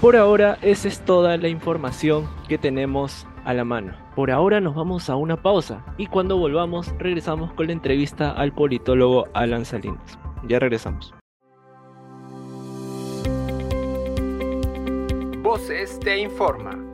Por 0.00 0.16
ahora, 0.16 0.58
esa 0.62 0.88
es 0.88 1.00
toda 1.04 1.36
la 1.36 1.48
información 1.48 2.28
que 2.48 2.58
tenemos 2.58 3.26
a 3.44 3.54
la 3.54 3.64
mano. 3.64 3.94
Por 4.14 4.30
ahora 4.30 4.60
nos 4.60 4.74
vamos 4.74 5.08
a 5.10 5.16
una 5.16 5.40
pausa 5.42 5.84
y 5.98 6.06
cuando 6.06 6.36
volvamos 6.36 6.94
regresamos 6.98 7.52
con 7.54 7.66
la 7.66 7.72
entrevista 7.72 8.30
al 8.30 8.52
politólogo 8.52 9.26
Alan 9.34 9.64
Salinas. 9.64 10.18
Ya 10.46 10.58
regresamos. 10.58 11.14
Voces 15.42 15.98
te 16.00 16.18
informa. 16.18 16.91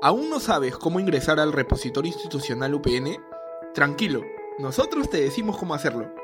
¿Aún 0.00 0.30
no 0.30 0.38
sabes 0.38 0.76
cómo 0.76 1.00
ingresar 1.00 1.40
al 1.40 1.52
repositorio 1.52 2.12
institucional 2.12 2.72
UPN? 2.72 3.20
Tranquilo, 3.74 4.22
nosotros 4.60 5.10
te 5.10 5.20
decimos 5.20 5.56
cómo 5.56 5.74
hacerlo. 5.74 6.14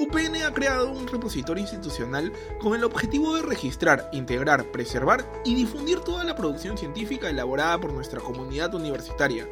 UPN 0.00 0.42
ha 0.44 0.52
creado 0.52 0.90
un 0.90 1.06
repositorio 1.06 1.62
institucional 1.62 2.32
con 2.60 2.74
el 2.74 2.82
objetivo 2.82 3.36
de 3.36 3.42
registrar, 3.42 4.10
integrar, 4.12 4.72
preservar 4.72 5.30
y 5.44 5.54
difundir 5.54 6.00
toda 6.00 6.24
la 6.24 6.34
producción 6.34 6.76
científica 6.76 7.30
elaborada 7.30 7.80
por 7.80 7.92
nuestra 7.92 8.20
comunidad 8.20 8.74
universitaria. 8.74 9.48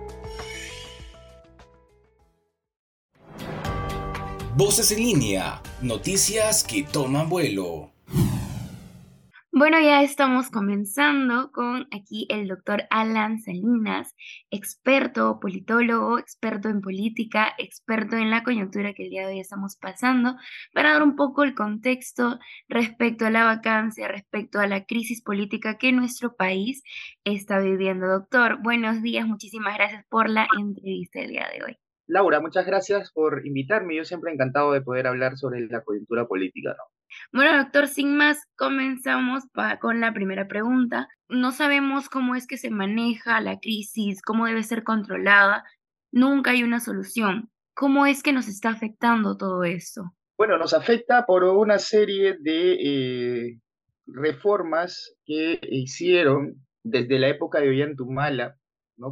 Voces 4.57 4.91
en 4.93 4.99
línea, 4.99 5.63
noticias 5.81 6.65
que 6.65 6.83
toman 6.83 7.31
vuelo. 7.31 7.93
Bueno, 9.61 9.79
ya 9.79 10.03
estamos 10.03 10.49
comenzando 10.49 11.53
con 11.53 11.87
aquí 11.93 12.27
el 12.31 12.49
doctor 12.49 12.85
Alan 12.89 13.41
Salinas, 13.41 14.17
experto 14.51 15.39
politólogo, 15.39 16.19
experto 16.19 16.71
en 16.71 16.81
política, 16.81 17.53
experto 17.59 18.17
en 18.17 18.31
la 18.31 18.43
coyuntura 18.43 18.95
que 18.95 19.03
el 19.05 19.11
día 19.11 19.27
de 19.27 19.35
hoy 19.35 19.41
estamos 19.41 19.77
pasando, 19.77 20.37
para 20.73 20.95
dar 20.95 21.03
un 21.03 21.15
poco 21.15 21.43
el 21.43 21.55
contexto 21.55 22.39
respecto 22.71 23.27
a 23.27 23.31
la 23.31 23.45
vacancia, 23.45 24.09
respecto 24.09 24.61
a 24.61 24.67
la 24.67 24.87
crisis 24.87 25.23
política 25.23 25.77
que 25.77 25.93
nuestro 25.93 26.37
país 26.37 26.83
está 27.25 27.59
viviendo. 27.59 28.07
Doctor, 28.07 28.63
buenos 28.63 29.03
días, 29.03 29.27
muchísimas 29.27 29.77
gracias 29.77 30.07
por 30.09 30.31
la 30.31 30.49
entrevista 30.59 31.21
el 31.21 31.33
día 31.33 31.47
de 31.53 31.63
hoy. 31.63 31.77
Laura, 32.07 32.41
muchas 32.41 32.65
gracias 32.65 33.13
por 33.13 33.47
invitarme. 33.47 33.95
Yo 33.95 34.07
siempre 34.07 34.33
encantado 34.33 34.73
de 34.73 34.81
poder 34.81 35.07
hablar 35.07 35.37
sobre 35.37 35.61
la 35.67 35.85
coyuntura 35.85 36.27
política. 36.27 36.71
¿no? 36.71 37.00
Bueno, 37.33 37.57
doctor, 37.59 37.89
sin 37.89 38.17
más, 38.17 38.39
comenzamos 38.57 39.45
con 39.81 40.01
la 40.01 40.13
primera 40.13 40.49
pregunta. 40.49 41.09
No 41.29 41.53
sabemos 41.53 42.09
cómo 42.09 42.35
es 42.35 42.47
que 42.47 42.57
se 42.57 42.71
maneja 42.71 43.41
la 43.41 43.59
crisis, 43.59 44.23
cómo 44.23 44.47
debe 44.47 44.63
ser 44.63 44.85
controlada. 44.85 45.65
Nunca 46.13 46.53
hay 46.53 46.63
una 46.63 46.81
solución. 46.81 47.51
¿Cómo 47.75 48.07
es 48.07 48.23
que 48.23 48.33
nos 48.33 48.49
está 48.49 48.71
afectando 48.71 49.37
todo 49.37 49.65
esto? 49.65 50.13
Bueno, 50.37 50.59
nos 50.59 50.75
afecta 50.75 51.27
por 51.27 51.45
una 51.45 51.79
serie 51.79 52.37
de 52.41 52.73
eh, 52.73 53.61
reformas 54.07 55.15
que 55.25 55.61
hicieron 55.63 56.57
desde 56.83 57.19
la 57.19 57.29
época 57.29 57.61
de 57.61 57.69
Ollantumala 57.69 58.57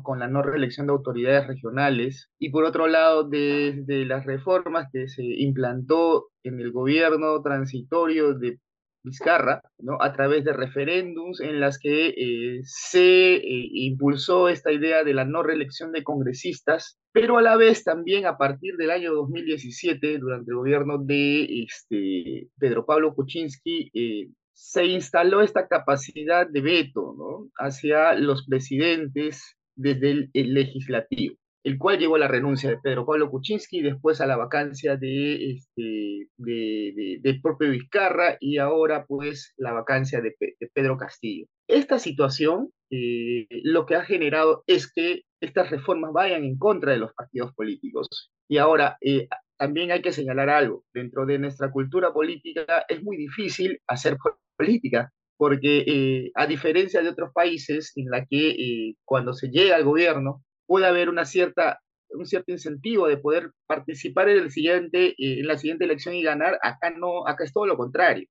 con 0.02 0.18
la 0.18 0.28
no 0.28 0.42
reelección 0.42 0.86
de 0.86 0.92
autoridades 0.92 1.46
regionales, 1.46 2.30
y 2.38 2.50
por 2.50 2.64
otro 2.64 2.86
lado, 2.86 3.24
desde 3.24 4.04
las 4.04 4.24
reformas 4.26 4.88
que 4.92 5.08
se 5.08 5.24
implantó 5.24 6.28
en 6.42 6.60
el 6.60 6.72
gobierno 6.72 7.40
transitorio 7.42 8.34
de 8.34 8.58
Vizcarra, 9.04 9.62
¿no? 9.78 9.96
a 10.00 10.12
través 10.12 10.44
de 10.44 10.52
referéndums 10.52 11.40
en 11.40 11.60
las 11.60 11.78
que 11.78 12.08
eh, 12.08 12.60
se 12.64 13.36
eh, 13.36 13.68
impulsó 13.72 14.48
esta 14.48 14.72
idea 14.72 15.04
de 15.04 15.14
la 15.14 15.24
no 15.24 15.42
reelección 15.42 15.92
de 15.92 16.02
congresistas, 16.02 16.98
pero 17.12 17.38
a 17.38 17.42
la 17.42 17.56
vez 17.56 17.84
también 17.84 18.26
a 18.26 18.36
partir 18.36 18.76
del 18.76 18.90
año 18.90 19.14
2017, 19.14 20.18
durante 20.18 20.50
el 20.50 20.56
gobierno 20.56 20.98
de 20.98 21.62
este, 21.62 22.48
Pedro 22.58 22.84
Pablo 22.84 23.14
Kuczynski, 23.14 23.90
eh, 23.94 24.30
se 24.52 24.84
instaló 24.86 25.40
esta 25.40 25.68
capacidad 25.68 26.48
de 26.48 26.60
veto 26.60 27.14
¿no? 27.16 27.48
hacia 27.58 28.14
los 28.14 28.46
presidentes 28.46 29.57
desde 29.78 30.28
el, 30.32 30.54
legislativo, 30.54 31.36
el 31.64 31.78
cual 31.78 31.98
llevó 31.98 32.16
a 32.16 32.18
la 32.18 32.28
renuncia 32.28 32.68
de 32.68 32.78
Pedro 32.82 33.06
Pablo 33.06 33.30
Kuczynski, 33.30 33.80
después 33.80 34.20
a 34.20 34.26
la 34.26 34.36
vacancia 34.36 34.96
de, 34.96 35.52
este, 35.52 36.28
de, 36.36 37.40
propio 37.42 37.70
Vizcarra 37.70 38.36
y 38.40 38.58
ahora 38.58 39.06
pues 39.06 39.54
la 39.56 39.72
vacancia 39.72 40.20
de, 40.20 40.34
Pedro 40.74 40.98
Castillo. 40.98 41.46
Esta 41.68 41.98
situación 41.98 42.70
eh, 42.90 43.46
lo 43.62 43.86
que 43.86 43.94
ha 43.94 44.04
generado 44.04 44.64
es 44.66 44.92
que 44.92 45.22
estas 45.40 45.70
reformas 45.70 46.12
vayan 46.12 46.44
en 46.44 46.58
contra 46.58 46.92
de 46.92 46.98
los 46.98 47.12
partidos 47.12 47.54
políticos. 47.54 48.08
Y 48.48 48.58
ahora, 48.58 48.96
eh, 49.00 49.28
también 49.58 49.90
hay 49.92 50.02
que 50.02 50.12
señalar 50.12 50.48
algo, 50.48 50.84
dentro 50.94 51.26
de 51.26 51.38
nuestra 51.38 51.70
cultura 51.70 52.12
política 52.12 52.84
es 52.88 53.02
muy 53.02 53.16
difícil 53.16 53.80
hacer 53.86 54.16
política, 54.56 55.12
porque 55.38 55.84
eh, 55.86 56.30
a 56.34 56.46
diferencia 56.46 57.00
de 57.00 57.08
otros 57.08 57.30
países 57.32 57.92
en 57.96 58.10
la 58.10 58.26
que 58.26 58.50
eh, 58.50 58.94
cuando 59.04 59.32
se 59.32 59.48
llega 59.48 59.76
al 59.76 59.84
gobierno 59.84 60.42
puede 60.66 60.86
haber 60.86 61.08
una 61.08 61.24
cierta, 61.24 61.78
un 62.10 62.26
cierto 62.26 62.52
incentivo 62.52 63.06
de 63.06 63.18
poder 63.18 63.52
participar 63.66 64.28
en, 64.28 64.38
el 64.38 64.50
siguiente, 64.50 65.10
eh, 65.10 65.40
en 65.40 65.46
la 65.46 65.56
siguiente 65.56 65.84
elección 65.84 66.14
y 66.16 66.22
ganar, 66.22 66.58
acá 66.60 66.90
no, 66.90 67.26
acá 67.26 67.44
es 67.44 67.52
todo 67.52 67.66
lo 67.66 67.76
contrario. 67.76 68.28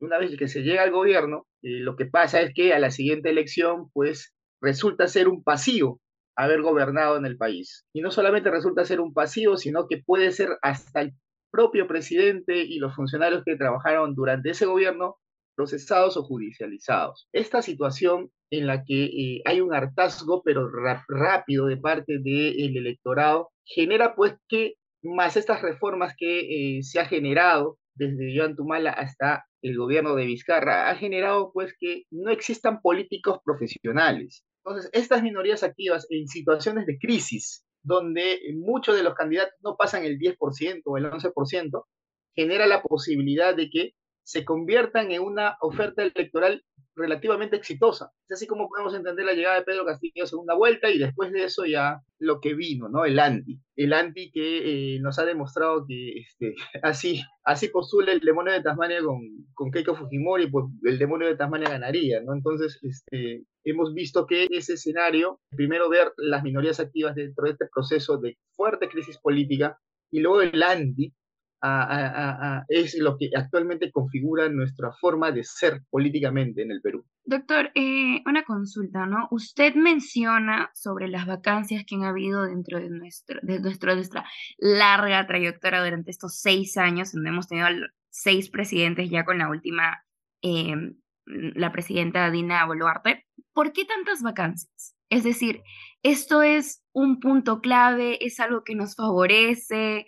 una 0.00 0.18
vez 0.18 0.36
que 0.36 0.48
se 0.48 0.62
llega 0.62 0.82
al 0.82 0.90
gobierno, 0.90 1.46
lo 1.62 1.96
que 1.96 2.06
pasa 2.06 2.40
es 2.40 2.52
que 2.54 2.72
a 2.72 2.78
la 2.78 2.90
siguiente 2.90 3.30
elección 3.30 3.88
pues 3.92 4.34
resulta 4.60 5.06
ser 5.06 5.28
un 5.28 5.42
pasivo 5.42 6.00
haber 6.36 6.62
gobernado 6.62 7.16
en 7.16 7.26
el 7.26 7.36
país. 7.36 7.84
Y 7.92 8.00
no 8.00 8.10
solamente 8.12 8.50
resulta 8.50 8.84
ser 8.84 9.00
un 9.00 9.12
pasivo, 9.12 9.56
sino 9.56 9.88
que 9.88 10.02
puede 10.04 10.30
ser 10.30 10.50
hasta 10.62 11.00
el 11.00 11.12
propio 11.50 11.88
presidente 11.88 12.58
y 12.58 12.78
los 12.78 12.94
funcionarios 12.94 13.42
que 13.44 13.56
trabajaron 13.56 14.14
durante 14.14 14.50
ese 14.50 14.66
gobierno 14.66 15.16
procesados 15.58 16.16
o 16.16 16.22
judicializados. 16.22 17.28
Esta 17.32 17.62
situación 17.62 18.30
en 18.48 18.68
la 18.68 18.84
que 18.84 19.06
eh, 19.06 19.42
hay 19.44 19.60
un 19.60 19.74
hartazgo, 19.74 20.40
pero 20.44 20.70
rápido 21.08 21.66
de 21.66 21.76
parte 21.76 22.20
del 22.20 22.76
electorado, 22.76 23.50
genera 23.64 24.14
pues 24.14 24.36
que 24.48 24.74
más 25.02 25.36
estas 25.36 25.60
reformas 25.60 26.14
que 26.16 26.78
eh, 26.78 26.82
se 26.84 27.00
ha 27.00 27.06
generado 27.06 27.76
desde 27.96 28.38
Joan 28.38 28.54
Tumala 28.54 28.90
hasta 28.90 29.46
el 29.60 29.76
gobierno 29.76 30.14
de 30.14 30.26
Vizcarra, 30.26 30.90
ha 30.90 30.94
generado 30.94 31.50
pues 31.52 31.74
que 31.80 32.04
no 32.12 32.30
existan 32.30 32.80
políticos 32.80 33.40
profesionales. 33.44 34.44
Entonces, 34.64 34.88
estas 34.92 35.24
minorías 35.24 35.64
activas 35.64 36.06
en 36.10 36.28
situaciones 36.28 36.86
de 36.86 36.98
crisis, 36.98 37.64
donde 37.82 38.38
muchos 38.54 38.94
de 38.94 39.02
los 39.02 39.14
candidatos 39.14 39.54
no 39.64 39.76
pasan 39.76 40.04
el 40.04 40.20
10% 40.20 40.82
o 40.84 40.96
el 40.96 41.06
11%, 41.06 41.84
genera 42.36 42.68
la 42.68 42.80
posibilidad 42.80 43.56
de 43.56 43.68
que 43.70 43.94
se 44.28 44.44
conviertan 44.44 45.10
en 45.10 45.22
una 45.22 45.56
oferta 45.62 46.02
electoral 46.02 46.62
relativamente 46.94 47.56
exitosa. 47.56 48.12
Es 48.28 48.36
así 48.36 48.46
como 48.46 48.68
podemos 48.68 48.94
entender 48.94 49.24
la 49.24 49.32
llegada 49.32 49.56
de 49.56 49.62
Pedro 49.62 49.86
Castillo 49.86 50.22
a 50.22 50.26
segunda 50.26 50.54
vuelta 50.54 50.90
y 50.90 50.98
después 50.98 51.32
de 51.32 51.44
eso 51.44 51.64
ya 51.64 52.02
lo 52.18 52.38
que 52.38 52.52
vino, 52.52 52.90
¿no? 52.90 53.06
El 53.06 53.20
anti. 53.20 53.58
El 53.74 53.94
anti 53.94 54.30
que 54.30 54.96
eh, 54.96 55.00
nos 55.00 55.18
ha 55.18 55.24
demostrado 55.24 55.86
que 55.88 56.10
este, 56.18 56.54
así, 56.82 57.22
así 57.42 57.68
postula 57.68 58.12
el 58.12 58.20
demonio 58.20 58.52
de 58.52 58.62
Tasmania 58.62 59.02
con, 59.02 59.20
con 59.54 59.70
Keiko 59.70 59.96
Fujimori, 59.96 60.50
pues 60.50 60.66
el 60.82 60.98
demonio 60.98 61.26
de 61.26 61.36
Tasmania 61.36 61.70
ganaría, 61.70 62.20
¿no? 62.20 62.34
Entonces, 62.34 62.78
este, 62.82 63.44
hemos 63.64 63.94
visto 63.94 64.26
que 64.26 64.46
ese 64.50 64.74
escenario, 64.74 65.40
primero 65.56 65.88
ver 65.88 66.12
las 66.18 66.42
minorías 66.42 66.80
activas 66.80 67.14
dentro 67.14 67.46
de 67.46 67.52
este 67.52 67.66
proceso 67.72 68.18
de 68.18 68.36
fuerte 68.54 68.90
crisis 68.90 69.16
política 69.16 69.78
y 70.10 70.20
luego 70.20 70.42
el 70.42 70.62
anti, 70.62 71.14
es 72.68 72.96
lo 72.98 73.16
que 73.16 73.30
actualmente 73.36 73.90
configura 73.90 74.48
nuestra 74.48 74.92
forma 75.00 75.32
de 75.32 75.44
ser 75.44 75.82
políticamente 75.90 76.62
en 76.62 76.70
el 76.70 76.80
Perú. 76.80 77.04
Doctor, 77.24 77.70
eh, 77.74 78.22
una 78.24 78.44
consulta, 78.44 79.04
¿no? 79.06 79.28
Usted 79.30 79.74
menciona 79.74 80.70
sobre 80.72 81.08
las 81.08 81.26
vacancias 81.26 81.84
que 81.86 81.96
han 81.96 82.04
habido 82.04 82.44
dentro 82.44 82.80
de, 82.80 82.88
nuestro, 82.88 83.38
de 83.42 83.60
nuestro, 83.60 83.94
nuestra 83.94 84.24
larga 84.56 85.26
trayectoria 85.26 85.84
durante 85.84 86.10
estos 86.10 86.40
seis 86.40 86.78
años, 86.78 87.12
donde 87.12 87.28
hemos 87.28 87.48
tenido 87.48 87.66
seis 88.08 88.48
presidentes 88.48 89.10
ya 89.10 89.24
con 89.24 89.38
la 89.38 89.50
última, 89.50 90.04
eh, 90.42 90.74
la 91.26 91.70
presidenta 91.70 92.30
Dina 92.30 92.64
Boluarte. 92.64 93.26
¿Por 93.52 93.72
qué 93.72 93.84
tantas 93.84 94.22
vacancias? 94.22 94.94
Es 95.10 95.24
decir, 95.24 95.62
esto 96.02 96.42
es 96.42 96.82
un 96.92 97.18
punto 97.20 97.60
clave, 97.60 98.24
es 98.24 98.40
algo 98.40 98.62
que 98.64 98.74
nos 98.74 98.94
favorece, 98.94 100.06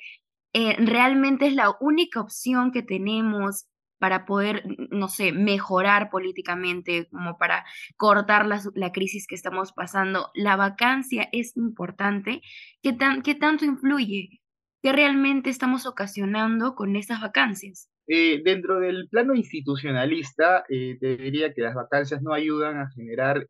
eh, 0.52 0.76
realmente 0.78 1.46
es 1.46 1.54
la 1.54 1.76
única 1.80 2.20
opción 2.20 2.72
que 2.72 2.82
tenemos 2.82 3.66
para 3.98 4.24
poder, 4.24 4.64
no 4.90 5.08
sé, 5.08 5.30
mejorar 5.30 6.08
políticamente, 6.10 7.06
como 7.10 7.36
para 7.36 7.66
cortar 7.96 8.46
la, 8.46 8.60
la 8.74 8.92
crisis 8.92 9.26
que 9.26 9.34
estamos 9.34 9.72
pasando. 9.72 10.30
La 10.34 10.56
vacancia 10.56 11.28
es 11.32 11.54
importante. 11.56 12.40
¿Qué, 12.82 12.94
tan, 12.94 13.22
qué 13.22 13.34
tanto 13.34 13.66
influye? 13.66 14.40
¿Qué 14.82 14.92
realmente 14.92 15.50
estamos 15.50 15.84
ocasionando 15.86 16.74
con 16.74 16.96
estas 16.96 17.20
vacancias? 17.20 17.90
Eh, 18.06 18.40
dentro 18.42 18.80
del 18.80 19.06
plano 19.10 19.34
institucionalista, 19.34 20.64
eh, 20.70 20.96
te 20.98 21.18
diría 21.18 21.52
que 21.52 21.60
las 21.60 21.74
vacancias 21.74 22.22
no 22.22 22.32
ayudan 22.32 22.78
a 22.78 22.90
generar 22.90 23.46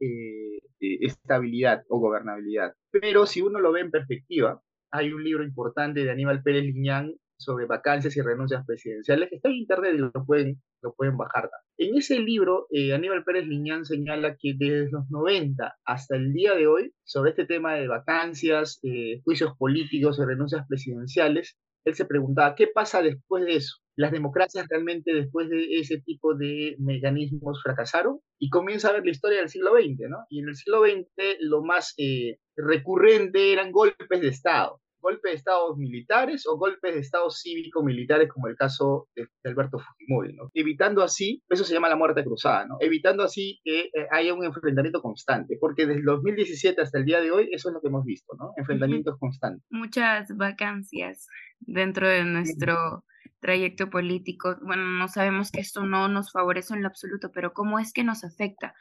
estabilidad 0.80 1.84
o 1.88 2.00
gobernabilidad. 2.00 2.74
Pero 2.90 3.24
si 3.24 3.40
uno 3.40 3.60
lo 3.60 3.70
ve 3.70 3.82
en 3.82 3.92
perspectiva, 3.92 4.60
hay 4.90 5.12
un 5.12 5.22
libro 5.22 5.44
importante 5.44 6.04
de 6.04 6.10
Aníbal 6.10 6.42
Pérez 6.42 6.64
Liñán 6.64 7.14
sobre 7.40 7.64
vacancias 7.64 8.16
y 8.16 8.20
renuncias 8.20 8.64
presidenciales, 8.66 9.30
que 9.30 9.36
está 9.36 9.48
en 9.48 9.54
internet 9.56 9.94
y 9.94 9.98
lo 9.98 10.12
pueden, 10.26 10.60
lo 10.82 10.92
pueden 10.94 11.16
bajar. 11.16 11.50
En 11.78 11.96
ese 11.96 12.20
libro, 12.20 12.66
eh, 12.70 12.92
Aníbal 12.92 13.24
Pérez 13.24 13.46
Liñán 13.46 13.86
señala 13.86 14.36
que 14.38 14.54
desde 14.58 14.90
los 14.90 15.10
90 15.10 15.74
hasta 15.86 16.16
el 16.16 16.34
día 16.34 16.54
de 16.54 16.66
hoy, 16.66 16.92
sobre 17.04 17.30
este 17.30 17.46
tema 17.46 17.74
de 17.74 17.88
vacancias, 17.88 18.78
eh, 18.82 19.22
juicios 19.24 19.56
políticos 19.56 20.18
y 20.18 20.24
renuncias 20.26 20.66
presidenciales, 20.68 21.56
él 21.84 21.94
se 21.94 22.04
preguntaba, 22.04 22.54
¿qué 22.54 22.66
pasa 22.66 23.02
después 23.02 23.44
de 23.44 23.56
eso? 23.56 23.76
¿Las 23.96 24.12
democracias 24.12 24.66
realmente 24.68 25.12
después 25.12 25.48
de 25.48 25.78
ese 25.78 26.00
tipo 26.00 26.34
de 26.34 26.76
mecanismos 26.78 27.62
fracasaron? 27.62 28.20
Y 28.38 28.48
comienza 28.50 28.88
a 28.88 28.92
ver 28.92 29.04
la 29.04 29.10
historia 29.10 29.38
del 29.38 29.48
siglo 29.48 29.72
XX, 29.72 30.08
¿no? 30.08 30.18
Y 30.28 30.40
en 30.40 30.48
el 30.48 30.56
siglo 30.56 30.82
XX 30.82 31.06
lo 31.40 31.62
más 31.62 31.94
eh, 31.98 32.38
recurrente 32.56 33.52
eran 33.52 33.72
golpes 33.72 34.20
de 34.20 34.28
Estado 34.28 34.80
golpes 35.00 35.32
de 35.32 35.36
estados 35.36 35.76
militares 35.76 36.46
o 36.46 36.56
golpes 36.56 36.94
de 36.94 37.00
estados 37.00 37.40
cívico-militares, 37.40 38.28
como 38.28 38.48
el 38.48 38.56
caso 38.56 39.08
de, 39.14 39.28
Alberto 39.44 39.78
Fujimori, 39.78 40.34
¿no? 40.34 40.50
Evitando 40.54 41.02
así, 41.02 41.42
eso 41.48 41.64
se 41.64 41.74
llama 41.74 41.88
la 41.88 41.96
muerte 41.96 42.24
cruzada, 42.24 42.66
¿no? 42.66 42.76
Evitando 42.80 43.22
así 43.22 43.60
que 43.64 43.90
eh, 43.94 44.06
haya 44.10 44.34
un 44.34 44.44
enfrentamiento 44.44 45.02
constante, 45.02 45.56
porque 45.60 45.86
desde 45.86 46.00
el 46.00 46.06
2017 46.06 46.80
hasta 46.80 46.98
el 46.98 47.04
día 47.04 47.20
de 47.20 47.30
hoy, 47.30 47.48
eso 47.52 47.68
es 47.68 47.74
lo 47.74 47.80
que 47.80 47.88
hemos 47.88 48.04
visto, 48.04 48.34
¿no? 48.38 48.52
Enfrentamientos 48.56 49.18
constantes. 49.18 49.66
Muchas 49.70 50.36
vacancias 50.36 51.26
dentro 51.60 52.08
de 52.08 52.24
nuestro 52.24 53.04
trayecto 53.40 53.90
político. 53.90 54.56
Bueno, 54.62 54.84
no 54.84 55.08
sabemos 55.08 55.50
que 55.50 55.60
esto 55.60 55.84
no 55.84 56.08
nos 56.08 56.32
favorece 56.32 56.74
en 56.74 56.82
lo 56.82 56.88
absoluto, 56.88 57.30
pero 57.32 57.52
¿cómo 57.52 57.78
es 57.78 57.92
que 57.92 58.04
nos 58.04 58.24
afecta? 58.24 58.74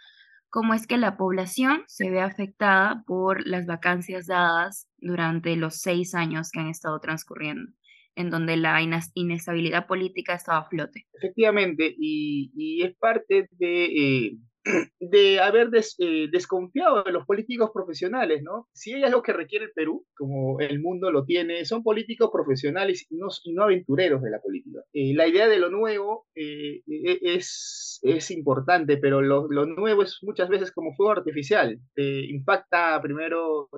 Cómo 0.49 0.73
es 0.73 0.87
que 0.87 0.97
la 0.97 1.17
población 1.17 1.83
se 1.87 2.09
ve 2.09 2.21
afectada 2.21 3.03
por 3.05 3.45
las 3.47 3.65
vacancias 3.65 4.27
dadas 4.27 4.87
durante 4.97 5.55
los 5.55 5.75
seis 5.75 6.15
años 6.15 6.51
que 6.51 6.59
han 6.59 6.67
estado 6.67 6.99
transcurriendo, 6.99 7.71
en 8.15 8.29
donde 8.29 8.57
la 8.57 8.81
inestabilidad 9.13 9.87
política 9.87 10.33
estaba 10.33 10.59
a 10.59 10.69
flote. 10.69 11.07
Efectivamente, 11.13 11.93
y, 11.97 12.81
es 12.83 12.95
parte 12.97 13.47
de 13.51 13.85
eh, 13.85 14.37
de 14.99 15.39
haber 15.39 15.69
eh, 15.73 16.27
desconfiado 16.31 17.03
de 17.03 17.11
los 17.11 17.25
políticos 17.25 17.71
profesionales, 17.73 18.41
¿no? 18.43 18.67
Si 18.73 18.93
hay 18.93 19.03
algo 19.03 19.21
que 19.21 19.33
requiere 19.33 19.65
el 19.65 19.71
Perú, 19.71 20.05
como 20.15 20.59
el 20.59 20.81
mundo 20.81 21.11
lo 21.11 21.25
tiene, 21.25 21.65
son 21.65 21.83
políticos 21.83 22.29
profesionales 22.31 23.07
y 23.09 23.17
no, 23.17 23.63
aventureros 23.63 24.21
de 24.21 24.29
la 24.29 24.39
política. 24.39 24.79
Eh, 24.93 25.13
la 25.15 25.27
idea 25.27 25.47
de 25.47 25.59
lo 25.59 25.69
nuevo 25.69 26.27
eh, 26.35 26.81
e, 26.87 27.19
es, 27.21 27.99
es 28.03 28.31
importante, 28.31 28.97
pero 28.97 29.21
lo, 29.21 29.47
nuevo 29.65 30.03
es 30.03 30.19
muchas 30.21 30.49
veces 30.49 30.71
como 30.71 30.93
fuego 30.95 31.11
artificial. 31.11 31.79
impacta 31.95 32.99
primero 33.01 33.69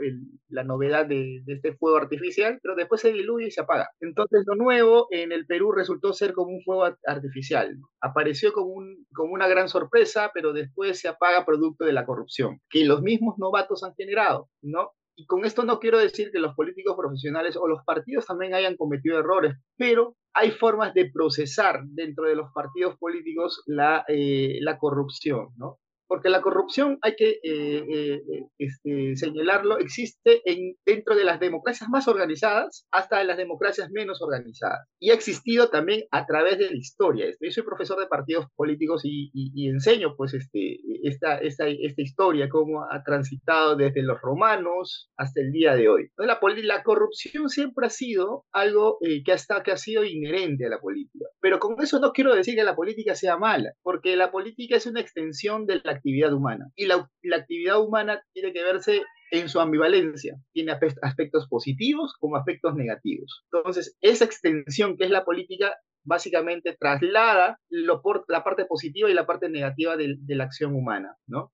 la 0.49 0.63
novedad 0.63 1.05
de, 1.05 1.41
de, 1.45 1.53
este 1.53 1.73
fuego 1.73 1.97
artificial, 1.97 2.59
pero 2.61 2.75
después 2.75 3.01
se 3.01 3.13
diluye 3.13 3.47
y 3.47 3.51
se 3.51 3.61
apaga. 3.61 3.89
Entonces 3.99 4.43
lo 4.47 4.55
nuevo 4.55 5.07
en 5.11 5.31
el 5.31 5.45
Perú 5.45 5.71
resultó 5.71 6.13
ser 6.13 6.33
como 6.33 6.51
un 6.55 6.63
fuego 6.63 6.85
artificial. 7.05 7.77
Apareció 8.01 8.51
como, 8.53 8.73
un, 8.73 9.05
como 9.13 9.33
una 9.33 9.47
gran 9.47 9.69
sorpresa, 9.69 10.31
pero 10.33 10.53
después 10.53 10.70
se 10.93 11.07
apaga 11.07 11.45
producto 11.45 11.85
de 11.85 11.93
la 11.93 12.05
corrupción, 12.05 12.59
que 12.69 12.85
los 12.85 13.01
mismos 13.01 13.37
novatos 13.37 13.83
han 13.83 13.93
generado, 13.95 14.49
¿no? 14.61 14.91
Y 15.15 15.25
con 15.25 15.45
esto 15.45 15.63
no 15.63 15.79
quiero 15.79 15.99
decir 15.99 16.31
que 16.31 16.39
los 16.39 16.55
políticos 16.55 16.95
profesionales 16.97 17.55
o 17.55 17.67
los 17.67 17.83
partidos 17.85 18.25
también 18.25 18.53
hayan 18.53 18.77
cometido 18.77 19.19
errores, 19.19 19.55
pero 19.77 20.15
hay 20.33 20.51
formas 20.51 20.93
de 20.93 21.11
procesar 21.11 21.81
dentro 21.85 22.25
de 22.25 22.35
los 22.35 22.51
partidos 22.53 22.97
políticos 22.97 23.61
la, 23.67 24.05
eh, 24.07 24.57
la 24.61 24.77
corrupción, 24.77 25.49
¿no? 25.57 25.79
Porque 26.11 26.27
la 26.27 26.41
corrupción, 26.41 26.97
hay 27.03 27.15
que 27.15 27.29
eh, 27.29 27.39
eh, 27.41 28.21
eh, 28.29 28.45
este, 28.57 29.15
señalarlo, 29.15 29.79
existe 29.79 30.41
en, 30.43 30.75
dentro 30.85 31.15
de 31.15 31.23
las 31.23 31.39
democracias 31.39 31.89
más 31.89 32.09
organizadas 32.09 32.85
hasta 32.91 33.21
en 33.21 33.27
las 33.27 33.37
democracias 33.37 33.89
menos 33.91 34.21
organizadas. 34.21 34.89
Y 34.99 35.11
ha 35.11 35.13
existido 35.13 35.69
también 35.69 36.03
a 36.11 36.25
través 36.25 36.57
de 36.57 36.69
la 36.69 36.75
historia. 36.75 37.27
Yo 37.39 37.51
soy 37.51 37.63
profesor 37.63 37.97
de 37.97 38.07
partidos 38.07 38.47
políticos 38.57 39.03
y, 39.05 39.31
enseño 39.69 40.15
pues 40.17 40.33
este, 40.33 40.79
esta, 41.01 41.37
esta, 41.37 41.69
esta, 41.69 42.01
historia, 42.01 42.49
cómo 42.49 42.83
ha 42.91 43.01
transitado 43.03 43.77
desde 43.77 44.03
los 44.03 44.19
romanos 44.19 45.09
hasta 45.15 45.39
el 45.39 45.53
día 45.53 45.75
de 45.75 45.87
hoy. 45.87 46.09
La, 46.17 46.41
la 46.63 46.83
corrupción 46.83 47.47
siempre 47.47 47.87
ha 47.87 47.89
sido 47.89 48.43
algo 48.51 48.97
que, 48.99 49.31
hasta, 49.31 49.63
que 49.63 49.71
ha 49.71 49.77
sido 49.77 50.03
inherente 50.03 50.65
a 50.65 50.69
la 50.69 50.81
política. 50.81 51.27
Pero 51.39 51.59
con 51.59 51.81
eso 51.81 52.01
no 52.01 52.11
quiero 52.11 52.35
decir 52.35 52.55
que 52.55 52.63
la 52.63 52.75
política 52.75 53.15
sea 53.15 53.37
mala, 53.37 53.71
porque 53.81 54.17
la 54.17 54.29
política 54.29 54.75
es 54.75 54.85
una 54.85 54.99
extensión 54.99 55.65
de 55.65 55.79
la 55.85 56.00
actividad 56.01 56.33
humana. 56.33 56.71
Y 56.75 56.87
la, 56.87 57.07
actividad 57.35 57.79
humana 57.79 58.21
tiene 58.33 58.51
que 58.51 58.63
verse 58.63 59.03
en 59.31 59.47
su 59.47 59.59
ambivalencia. 59.59 60.35
Tiene 60.53 60.73
aspectos 61.01 61.47
positivos 61.47 62.15
como 62.19 62.35
aspectos 62.35 62.75
negativos. 62.75 63.45
Entonces, 63.51 63.97
esa 64.01 64.25
extensión 64.25 64.97
que 64.97 65.05
es 65.05 65.11
la 65.11 65.23
política 65.23 65.75
básicamente 66.03 66.75
traslada 66.79 67.59
lo 67.69 68.01
por, 68.01 68.25
la 68.27 68.43
parte 68.43 68.65
positiva 68.65 69.09
y 69.09 69.13
la 69.13 69.27
parte 69.27 69.49
negativa 69.49 69.95
de, 69.95 70.17
la 70.27 70.43
acción 70.43 70.75
humana, 70.75 71.15
¿no? 71.27 71.51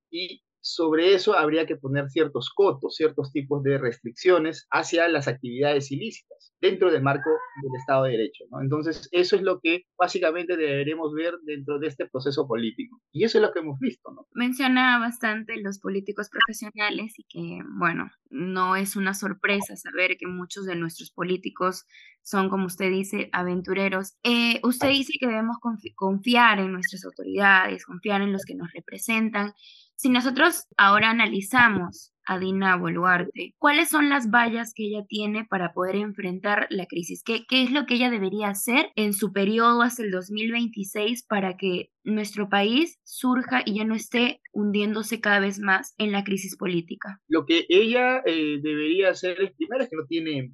Sobre 0.62 1.13
eso 1.13 1.38
habría 1.38 1.65
que 1.65 1.76
poner 1.76 2.10
ciertos 2.10 2.52
cotos, 2.54 2.96
ciertos 2.96 3.32
tipos 3.32 3.63
de 3.63 3.78
restricciones 3.78 4.67
hacia 4.72 5.08
las 5.08 5.28
actividades 5.28 5.91
ilícitas 5.91 6.54
dentro 6.60 6.91
del 6.91 7.04
marco 7.04 7.30
del 7.30 7.72
Estado 7.80 8.06
de 8.06 8.12
Derecho. 8.12 8.46
¿no? 8.52 8.62
Entonces, 8.62 9.08
eso 9.12 9.36
es 9.36 9.41
lo 9.41 9.60
que 9.60 9.84
básicamente 9.98 10.58
deberemos 10.58 11.13
ver 11.13 11.36
dentro 11.43 11.80
de 11.80 11.88
este 11.88 12.08
proceso 12.08 12.48
político. 12.48 13.00
Y 13.12 13.24
eso 13.24 13.38
es 13.38 13.43
lo 13.43 13.52
que 13.52 13.60
hemos 13.60 13.80
visto. 13.80 14.12
¿no? 14.12 14.28
Menciona 14.34 15.00
bastante 15.00 15.62
los 15.62 15.80
políticos 15.80 16.30
profesionales 16.30 17.13
y 17.17 17.24
que, 17.24 17.63
bueno, 17.78 18.10
no 18.30 18.76
es 18.76 18.96
una 18.96 19.13
sorpresa 19.13 19.76
saber 19.76 20.17
que 20.17 20.28
muchos 20.28 20.65
de 20.65 20.76
nuestros 20.76 21.12
políticos 21.12 21.86
son, 22.24 22.50
como 22.50 22.65
usted 22.65 22.89
dice, 22.91 23.30
aventureros. 23.32 24.17
Eh, 24.24 24.60
usted 24.63 24.89
dice 24.89 25.13
que 25.17 25.28
debemos 25.28 25.58
confiar 25.96 26.60
en 26.60 26.74
nuestras 26.74 27.06
autoridades, 27.06 27.86
confiar 27.86 28.22
en 28.22 28.34
los 28.34 28.43
que 28.43 28.56
nos 28.56 28.72
representan. 28.74 29.54
Si 29.99 30.10
nosotros 30.10 30.67
ahora 30.77 31.10
analizamos 31.10 32.13
a 32.23 32.38
Dina 32.38 32.75
Boluarte, 32.75 33.55
¿cuáles 33.57 33.89
son 33.89 34.10
las 34.10 34.29
vallas 34.29 34.73
que 34.75 34.83
ella 34.83 35.03
tiene 35.10 35.45
para 35.45 35.73
poder 35.73 35.95
enfrentar 35.95 36.67
la 36.69 36.86
crisis? 36.86 37.23
¿Qué, 37.23 37.47
¿Qué 37.49 37.63
es 37.63 37.71
lo 37.71 37.88
que 37.88 37.95
ella 37.95 38.12
debería 38.12 38.49
hacer 38.49 38.91
en 38.95 39.13
su 39.13 39.33
periodo 39.33 39.81
hasta 39.81 40.03
el 40.03 40.12
2026 40.12 41.25
para 41.27 41.57
que 41.57 41.89
nuestro 42.03 42.47
país 42.47 42.99
surja 43.05 43.63
y 43.65 43.79
ya 43.79 43.86
no 43.86 43.95
esté 43.95 44.39
hundiéndose 44.53 45.19
cada 45.19 45.39
vez 45.39 45.57
más 45.57 45.95
en 45.97 46.12
la 46.12 46.23
crisis 46.23 46.57
política? 46.57 47.19
Lo 47.27 47.47
que 47.47 47.65
ella 47.67 48.21
eh, 48.23 48.60
debería 48.62 49.10
hacer 49.10 49.41
es, 49.41 49.53
primero, 49.53 49.88
que 49.89 49.95
no 49.95 50.05
tiene 50.05 50.51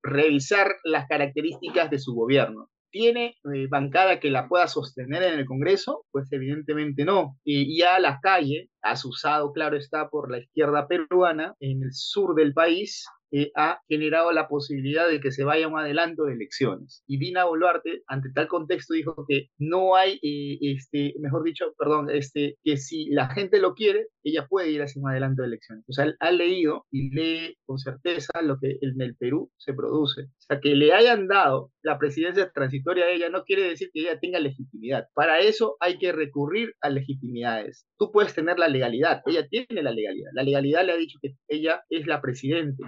revisar 0.00 0.76
las 0.84 1.08
características 1.08 1.90
de 1.90 1.98
su 1.98 2.14
gobierno. 2.14 2.70
¿Tiene 2.90 3.36
eh, 3.54 3.66
bancada 3.68 4.18
que 4.18 4.30
la 4.30 4.48
pueda 4.48 4.66
sostener 4.66 5.22
en 5.22 5.38
el 5.38 5.46
Congreso? 5.46 6.06
Pues 6.10 6.32
evidentemente 6.32 7.04
no. 7.04 7.36
Y 7.44 7.78
ya 7.78 7.98
la 7.98 8.18
calle, 8.20 8.70
asusado, 8.82 9.52
claro 9.52 9.76
está, 9.76 10.08
por 10.08 10.30
la 10.30 10.38
izquierda 10.38 10.88
peruana, 10.88 11.54
en 11.60 11.82
el 11.82 11.92
sur 11.92 12.34
del 12.34 12.54
país, 12.54 13.06
eh, 13.30 13.50
ha 13.54 13.80
generado 13.88 14.32
la 14.32 14.48
posibilidad 14.48 15.08
de 15.08 15.20
que 15.20 15.32
se 15.32 15.44
vaya 15.44 15.68
un 15.68 15.78
adelanto 15.78 16.24
de 16.24 16.34
elecciones. 16.34 17.02
Y 17.06 17.18
Dina 17.18 17.44
Boluarte, 17.44 18.02
ante 18.06 18.30
tal 18.34 18.48
contexto, 18.48 18.94
dijo 18.94 19.24
que 19.28 19.48
no 19.58 19.96
hay, 19.96 20.18
eh, 20.22 20.58
este, 20.60 21.14
mejor 21.20 21.44
dicho, 21.44 21.66
perdón, 21.78 22.10
este, 22.10 22.56
que 22.62 22.76
si 22.76 23.10
la 23.10 23.28
gente 23.30 23.60
lo 23.60 23.74
quiere, 23.74 24.06
ella 24.22 24.46
puede 24.46 24.70
ir 24.70 24.82
hacia 24.82 25.00
un 25.00 25.08
adelanto 25.08 25.42
de 25.42 25.48
elecciones. 25.48 25.84
O 25.88 25.92
sea, 25.92 26.12
ha 26.20 26.30
leído 26.30 26.86
y 26.90 27.14
lee 27.14 27.56
con 27.66 27.78
certeza 27.78 28.42
lo 28.42 28.58
que 28.58 28.78
en 28.80 29.00
el 29.00 29.16
Perú 29.16 29.50
se 29.56 29.74
produce. 29.74 30.22
O 30.22 30.40
sea, 30.40 30.60
que 30.60 30.74
le 30.74 30.92
hayan 30.92 31.28
dado 31.28 31.70
la 31.82 31.98
presidencia 31.98 32.50
transitoria 32.52 33.04
a 33.04 33.10
ella 33.10 33.30
no 33.30 33.44
quiere 33.44 33.62
decir 33.62 33.90
que 33.92 34.00
ella 34.00 34.18
tenga 34.20 34.38
legitimidad. 34.40 35.06
Para 35.14 35.40
eso 35.40 35.76
hay 35.80 35.98
que 35.98 36.12
recurrir 36.12 36.74
a 36.80 36.90
legitimidades. 36.90 37.86
Tú 37.98 38.12
puedes 38.12 38.34
tener 38.34 38.58
la 38.58 38.68
legalidad, 38.68 39.22
ella 39.26 39.46
tiene 39.48 39.82
la 39.82 39.92
legalidad. 39.92 40.30
La 40.34 40.42
legalidad 40.42 40.84
le 40.84 40.92
ha 40.92 40.96
dicho 40.96 41.18
que 41.22 41.34
ella 41.48 41.82
es 41.88 42.06
la 42.06 42.20
presidente 42.20 42.84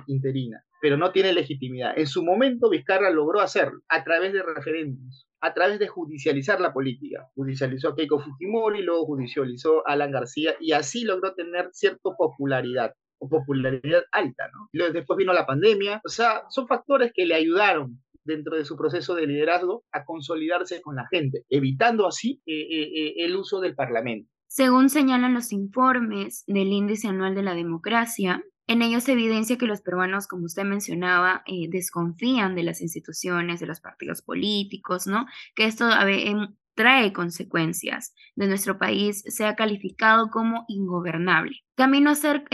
pero 0.81 0.97
no 0.97 1.13
tiene 1.13 1.33
legitimidad. 1.33 1.99
En 1.99 2.07
su 2.07 2.25
momento 2.25 2.71
Vizcarra 2.71 3.11
logró 3.11 3.41
hacerlo 3.41 3.81
a 3.89 4.03
través 4.05 4.33
de 4.33 4.43
referéndums 4.43 5.27
a 5.41 5.55
través 5.55 5.79
de 5.79 5.89
judicializar 5.89 6.61
la 6.61 6.73
política. 6.73 7.27
Judicializó 7.35 7.89
a 7.89 7.97
Keiko 7.97 8.21
Fujimori, 8.21 8.83
luego 8.83 9.07
judicializó 9.07 9.87
a 9.89 9.93
Alan 9.93 10.13
García 10.13 10.55
y 10.61 10.73
así 10.73 11.05
logró 11.05 11.35
tener 11.35 11.71
cierta 11.73 12.11
popularidad 12.17 12.93
o 13.19 13.29
popularidad 13.29 14.03
alta, 14.13 14.51
¿no? 14.53 14.91
Después 14.93 15.17
vino 15.17 15.33
la 15.33 15.47
pandemia, 15.47 16.01
o 16.05 16.09
sea, 16.09 16.43
son 16.49 16.67
factores 16.67 17.13
que 17.15 17.27
le 17.27 17.35
ayudaron 17.35 18.01
dentro 18.25 18.57
de 18.57 18.65
su 18.65 18.77
proceso 18.77 19.15
de 19.15 19.27
liderazgo 19.27 19.85
a 19.93 20.05
consolidarse 20.05 20.81
con 20.81 20.97
la 20.97 21.07
gente, 21.11 21.45
evitando 21.49 22.07
así 22.07 22.43
eh, 22.47 22.61
eh, 22.61 22.91
eh, 22.95 23.15
el 23.25 23.37
uso 23.37 23.61
del 23.61 23.75
Parlamento. 23.75 24.31
Según 24.47 24.89
señalan 24.89 25.35
los 25.35 25.53
informes 25.53 26.45
del 26.47 26.73
Índice 26.73 27.09
Anual 27.09 27.35
de 27.35 27.43
la 27.43 27.55
Democracia, 27.55 28.43
en 28.71 28.83
ellos 28.83 29.03
se 29.03 29.13
evidencia 29.13 29.59
que 29.59 29.67
los 29.67 29.81
peruanos, 29.81 30.29
como 30.29 30.45
usted 30.45 30.63
mencionaba, 30.63 31.43
desconfían 31.71 32.55
de 32.55 32.63
las 32.63 32.81
instituciones, 32.81 33.59
de 33.59 33.67
los 33.67 33.81
partidos 33.81 34.23
políticos, 34.23 35.09
¿no? 35.09 35.27
Que 35.57 35.65
esto 35.65 35.91
em, 36.07 36.55
trae 36.81 37.13
consecuencias 37.13 38.15
de 38.37 38.47
nuestro 38.47 38.79
país 38.79 39.23
sea 39.27 39.55
calificado 39.55 40.31
como 40.31 40.65
ingobernable. 40.67 41.59
Camino 41.77 42.09
a 42.09 42.15
ser 42.15 42.45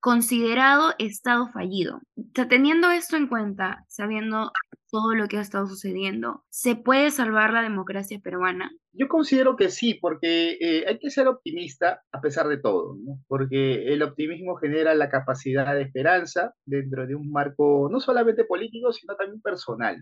considerado 0.00 0.92
Estado 0.98 1.46
fallido. 1.52 2.00
teniendo 2.48 2.90
esto 2.90 3.16
en 3.16 3.28
cuenta, 3.28 3.84
sabiendo 3.86 4.50
todo 4.90 5.14
lo 5.14 5.28
que 5.28 5.38
ha 5.38 5.40
estado 5.40 5.68
sucediendo, 5.68 6.42
¿se 6.50 6.74
puede 6.74 7.12
salvar 7.12 7.52
la 7.52 7.62
democracia 7.62 8.18
peruana? 8.20 8.72
Yo 8.92 9.06
considero 9.06 9.54
que 9.54 9.68
sí, 9.68 9.94
porque 9.94 10.56
eh, 10.60 10.84
hay 10.88 10.98
que 10.98 11.10
ser 11.10 11.28
optimista 11.28 12.02
a 12.10 12.20
pesar 12.20 12.48
de 12.48 12.58
todo, 12.58 12.96
porque 13.28 13.92
el 13.92 14.02
optimismo 14.02 14.56
genera 14.56 14.96
la 14.96 15.08
capacidad 15.08 15.74
de 15.74 15.82
esperanza 15.82 16.54
dentro 16.64 17.06
de 17.06 17.14
un 17.14 17.30
marco 17.30 17.88
no 17.88 18.00
solamente 18.00 18.44
político, 18.44 18.92
sino 18.92 19.14
también 19.14 19.40
personal. 19.40 19.96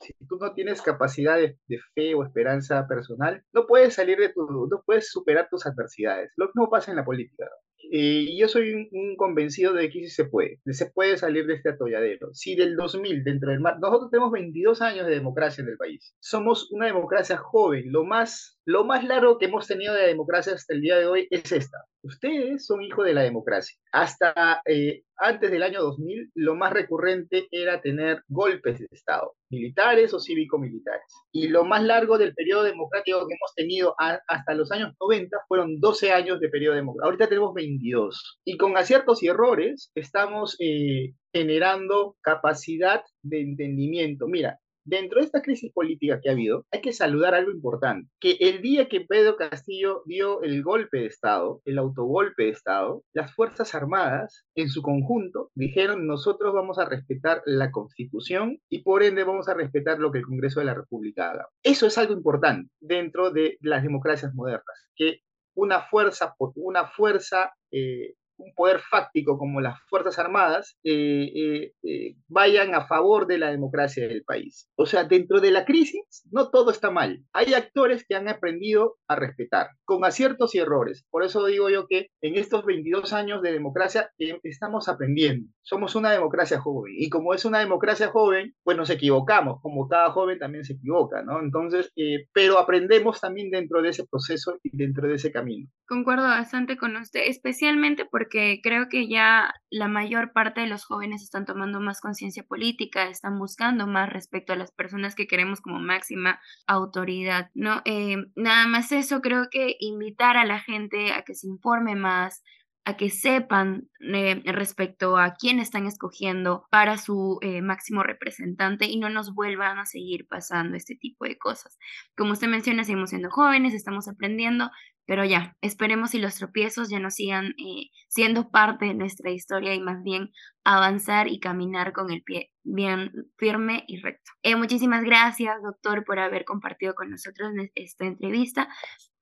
Si 0.00 0.12
tú 0.28 0.38
no 0.38 0.52
tienes 0.54 0.82
capacidad 0.82 1.36
de, 1.36 1.56
fe 1.94 2.14
o 2.14 2.24
esperanza 2.24 2.86
personal, 2.86 3.42
no 3.52 3.66
puedes 3.66 3.94
salir 3.94 4.18
de 4.18 4.30
tu, 4.30 4.46
no 4.46 4.82
puedes 4.84 5.10
superar 5.10 5.48
tus 5.50 5.66
adversidades. 5.66 6.32
Lo 6.36 6.50
no 6.54 6.68
pasa 6.68 6.90
en 6.90 6.96
la 6.96 7.04
política. 7.04 7.48
Eh, 7.90 8.26
y 8.28 8.38
yo 8.38 8.48
soy 8.48 8.88
un, 8.90 9.16
convencido 9.16 9.72
de 9.72 9.90
que 9.90 10.00
sí 10.00 10.08
se 10.08 10.24
puede, 10.24 10.58
se 10.70 10.86
puede 10.86 11.16
salir 11.16 11.46
de 11.46 11.54
este 11.54 11.70
atolladero. 11.70 12.32
Si 12.32 12.56
del 12.56 12.76
2000, 12.76 13.24
dentro 13.24 13.50
del 13.50 13.60
mar, 13.60 13.78
nosotros 13.80 14.10
tenemos 14.10 14.32
22 14.32 14.82
años 14.82 15.06
de 15.06 15.14
democracia 15.14 15.62
en 15.62 15.68
el 15.68 15.76
país. 15.76 16.14
Somos 16.20 16.70
una 16.72 16.86
democracia 16.86 17.36
joven. 17.36 17.92
Lo 17.92 18.04
más, 18.04 18.58
lo 18.64 18.84
más 18.84 19.04
largo 19.04 19.38
que 19.38 19.46
hemos 19.46 19.66
tenido 19.66 19.94
de 19.94 20.06
democracia 20.06 20.54
hasta 20.54 20.74
el 20.74 20.80
día 20.80 20.98
de 20.98 21.06
hoy 21.06 21.28
es 21.30 21.52
esta. 21.52 21.78
Ustedes 22.04 22.66
son 22.66 22.82
hijos 22.82 23.06
de 23.06 23.14
la 23.14 23.22
democracia. 23.22 23.78
Hasta 23.90 24.60
eh, 24.66 25.04
antes 25.16 25.50
del 25.50 25.62
año 25.62 25.80
2000, 25.80 26.32
lo 26.34 26.54
más 26.54 26.70
recurrente 26.70 27.48
era 27.50 27.80
tener 27.80 28.22
golpes 28.28 28.78
de 28.78 28.88
Estado, 28.90 29.34
militares 29.48 30.12
o 30.12 30.20
cívico-militares. 30.20 31.02
Y 31.32 31.48
lo 31.48 31.64
más 31.64 31.82
largo 31.82 32.18
del 32.18 32.34
periodo 32.34 32.64
democrático 32.64 33.26
que 33.26 33.32
hemos 33.32 33.54
tenido 33.56 33.94
hasta 33.98 34.54
los 34.54 34.70
años 34.70 34.92
90 35.00 35.34
fueron 35.48 35.80
12 35.80 36.12
años 36.12 36.40
de 36.40 36.50
periodo 36.50 36.74
democrático. 36.74 37.06
Ahorita 37.06 37.28
tenemos 37.28 37.54
22. 37.54 38.40
Y 38.44 38.58
con 38.58 38.76
aciertos 38.76 39.22
y 39.22 39.28
errores 39.28 39.90
estamos 39.94 40.56
eh, 40.60 41.14
generando 41.32 42.16
capacidad 42.20 43.02
de 43.22 43.40
entendimiento. 43.40 44.26
Mira, 44.26 44.58
Dentro 44.84 45.20
de 45.20 45.26
esta 45.26 45.40
crisis 45.40 45.72
política 45.72 46.20
que 46.20 46.28
ha 46.28 46.32
habido, 46.32 46.66
hay 46.70 46.82
que 46.82 46.92
saludar 46.92 47.34
algo 47.34 47.50
importante, 47.50 48.10
que 48.20 48.36
el 48.40 48.60
día 48.60 48.88
que 48.88 49.00
Pedro 49.00 49.36
Castillo 49.36 50.02
dio 50.04 50.42
el 50.42 50.62
golpe 50.62 50.98
de 50.98 51.06
Estado, 51.06 51.62
el 51.64 51.78
autogolpe 51.78 52.44
de 52.44 52.50
Estado, 52.50 53.02
las 53.14 53.34
Fuerzas 53.34 53.74
Armadas 53.74 54.44
en 54.54 54.68
su 54.68 54.82
conjunto 54.82 55.50
dijeron 55.54 56.06
nosotros 56.06 56.52
vamos 56.52 56.78
a 56.78 56.84
respetar 56.84 57.42
la 57.46 57.70
Constitución 57.70 58.58
y 58.68 58.82
por 58.82 59.02
ende 59.02 59.24
vamos 59.24 59.48
a 59.48 59.54
respetar 59.54 59.98
lo 59.98 60.12
que 60.12 60.18
el 60.18 60.26
Congreso 60.26 60.60
de 60.60 60.66
la 60.66 60.74
República 60.74 61.30
haga. 61.30 61.48
Eso 61.62 61.86
es 61.86 61.96
algo 61.96 62.12
importante 62.12 62.70
dentro 62.80 63.30
de 63.30 63.56
las 63.60 63.82
democracias 63.82 64.34
modernas, 64.34 64.90
que 64.94 65.20
una 65.54 65.82
fuerza, 65.82 66.34
una 66.56 66.88
fuerza 66.88 67.54
eh, 67.70 68.14
un 68.38 68.54
poder 68.54 68.80
fáctico 68.80 69.38
como 69.38 69.60
las 69.60 69.78
Fuerzas 69.88 70.18
Armadas 70.18 70.76
eh, 70.84 71.30
eh, 71.34 71.72
eh, 71.82 72.16
vayan 72.28 72.74
a 72.74 72.86
favor 72.86 73.26
de 73.26 73.38
la 73.38 73.50
democracia 73.50 74.06
del 74.06 74.24
país. 74.24 74.68
O 74.76 74.86
sea, 74.86 75.04
dentro 75.04 75.40
de 75.40 75.50
la 75.50 75.64
crisis 75.64 76.22
no 76.30 76.50
todo 76.50 76.70
está 76.70 76.90
mal. 76.90 77.22
Hay 77.32 77.54
actores 77.54 78.04
que 78.06 78.14
han 78.14 78.28
aprendido 78.28 78.96
a 79.08 79.16
respetar, 79.16 79.68
con 79.84 80.04
aciertos 80.04 80.54
y 80.54 80.58
errores. 80.58 81.06
Por 81.10 81.24
eso 81.24 81.46
digo 81.46 81.70
yo 81.70 81.86
que 81.86 82.08
en 82.20 82.36
estos 82.36 82.64
22 82.64 83.12
años 83.12 83.42
de 83.42 83.52
democracia 83.52 84.10
estamos 84.42 84.88
aprendiendo. 84.88 85.48
Somos 85.62 85.94
una 85.94 86.10
democracia 86.10 86.60
joven 86.60 86.94
y 86.96 87.08
como 87.08 87.34
es 87.34 87.44
una 87.44 87.60
democracia 87.60 88.08
joven, 88.08 88.54
pues 88.62 88.76
nos 88.76 88.90
equivocamos, 88.90 89.60
como 89.62 89.88
cada 89.88 90.10
joven 90.10 90.38
también 90.38 90.64
se 90.64 90.74
equivoca, 90.74 91.22
¿no? 91.22 91.40
Entonces, 91.40 91.90
pero 92.32 92.58
aprendemos 92.58 93.20
también 93.20 93.50
dentro 93.50 93.82
de 93.82 93.90
ese 93.90 94.04
proceso 94.06 94.58
y 94.62 94.76
dentro 94.76 95.08
de 95.08 95.14
ese 95.14 95.32
camino. 95.32 95.68
Concuerdo 95.86 96.24
bastante 96.24 96.76
con 96.76 96.96
usted, 96.96 97.20
especialmente 97.26 98.04
porque 98.04 98.23
porque 98.24 98.60
creo 98.62 98.88
que 98.88 99.06
ya 99.06 99.52
la 99.70 99.86
mayor 99.86 100.32
parte 100.32 100.62
de 100.62 100.66
los 100.66 100.86
jóvenes 100.86 101.22
están 101.22 101.44
tomando 101.44 101.78
más 101.78 102.00
conciencia 102.00 102.42
política, 102.42 103.08
están 103.08 103.38
buscando 103.38 103.86
más 103.86 104.08
respecto 104.08 104.54
a 104.54 104.56
las 104.56 104.72
personas 104.72 105.14
que 105.14 105.26
queremos 105.26 105.60
como 105.60 105.78
máxima 105.78 106.40
autoridad, 106.66 107.50
¿no? 107.52 107.82
Eh, 107.84 108.16
nada 108.34 108.66
más 108.66 108.92
eso, 108.92 109.20
creo 109.20 109.48
que 109.50 109.76
invitar 109.78 110.38
a 110.38 110.46
la 110.46 110.58
gente 110.58 111.12
a 111.12 111.22
que 111.22 111.34
se 111.34 111.48
informe 111.48 111.96
más, 111.96 112.42
a 112.84 112.96
que 112.96 113.08
sepan 113.08 113.88
eh, 114.00 114.42
respecto 114.44 115.16
a 115.16 115.34
quién 115.34 115.58
están 115.58 115.86
escogiendo 115.86 116.66
para 116.70 116.98
su 116.98 117.38
eh, 117.40 117.62
máximo 117.62 118.02
representante 118.02 118.86
y 118.86 118.98
no 118.98 119.08
nos 119.08 119.34
vuelvan 119.34 119.78
a 119.78 119.86
seguir 119.86 120.26
pasando 120.28 120.76
este 120.76 120.94
tipo 120.94 121.24
de 121.24 121.38
cosas. 121.38 121.78
Como 122.14 122.32
usted 122.32 122.48
menciona, 122.48 122.84
seguimos 122.84 123.10
siendo 123.10 123.30
jóvenes, 123.30 123.72
estamos 123.72 124.06
aprendiendo, 124.06 124.70
pero 125.06 125.24
ya, 125.24 125.56
esperemos 125.62 126.10
si 126.10 126.18
los 126.18 126.34
tropiezos 126.34 126.90
ya 126.90 126.98
no 126.98 127.10
sigan 127.10 127.54
eh, 127.58 127.90
siendo 128.08 128.50
parte 128.50 128.86
de 128.86 128.94
nuestra 128.94 129.30
historia 129.30 129.74
y 129.74 129.80
más 129.80 130.02
bien 130.02 130.30
avanzar 130.64 131.28
y 131.28 131.40
caminar 131.40 131.92
con 131.94 132.10
el 132.10 132.22
pie 132.22 132.50
bien 132.64 133.12
firme 133.38 133.84
y 133.86 134.00
recto. 134.00 134.30
muchísimas 134.56 135.04
gracias, 135.04 135.56
doctor, 135.62 136.04
por 136.04 136.18
haber 136.18 136.44
compartido 136.44 136.94
con 136.94 137.10
nosotros 137.10 137.50
esta 137.74 138.04
entrevista. 138.04 138.68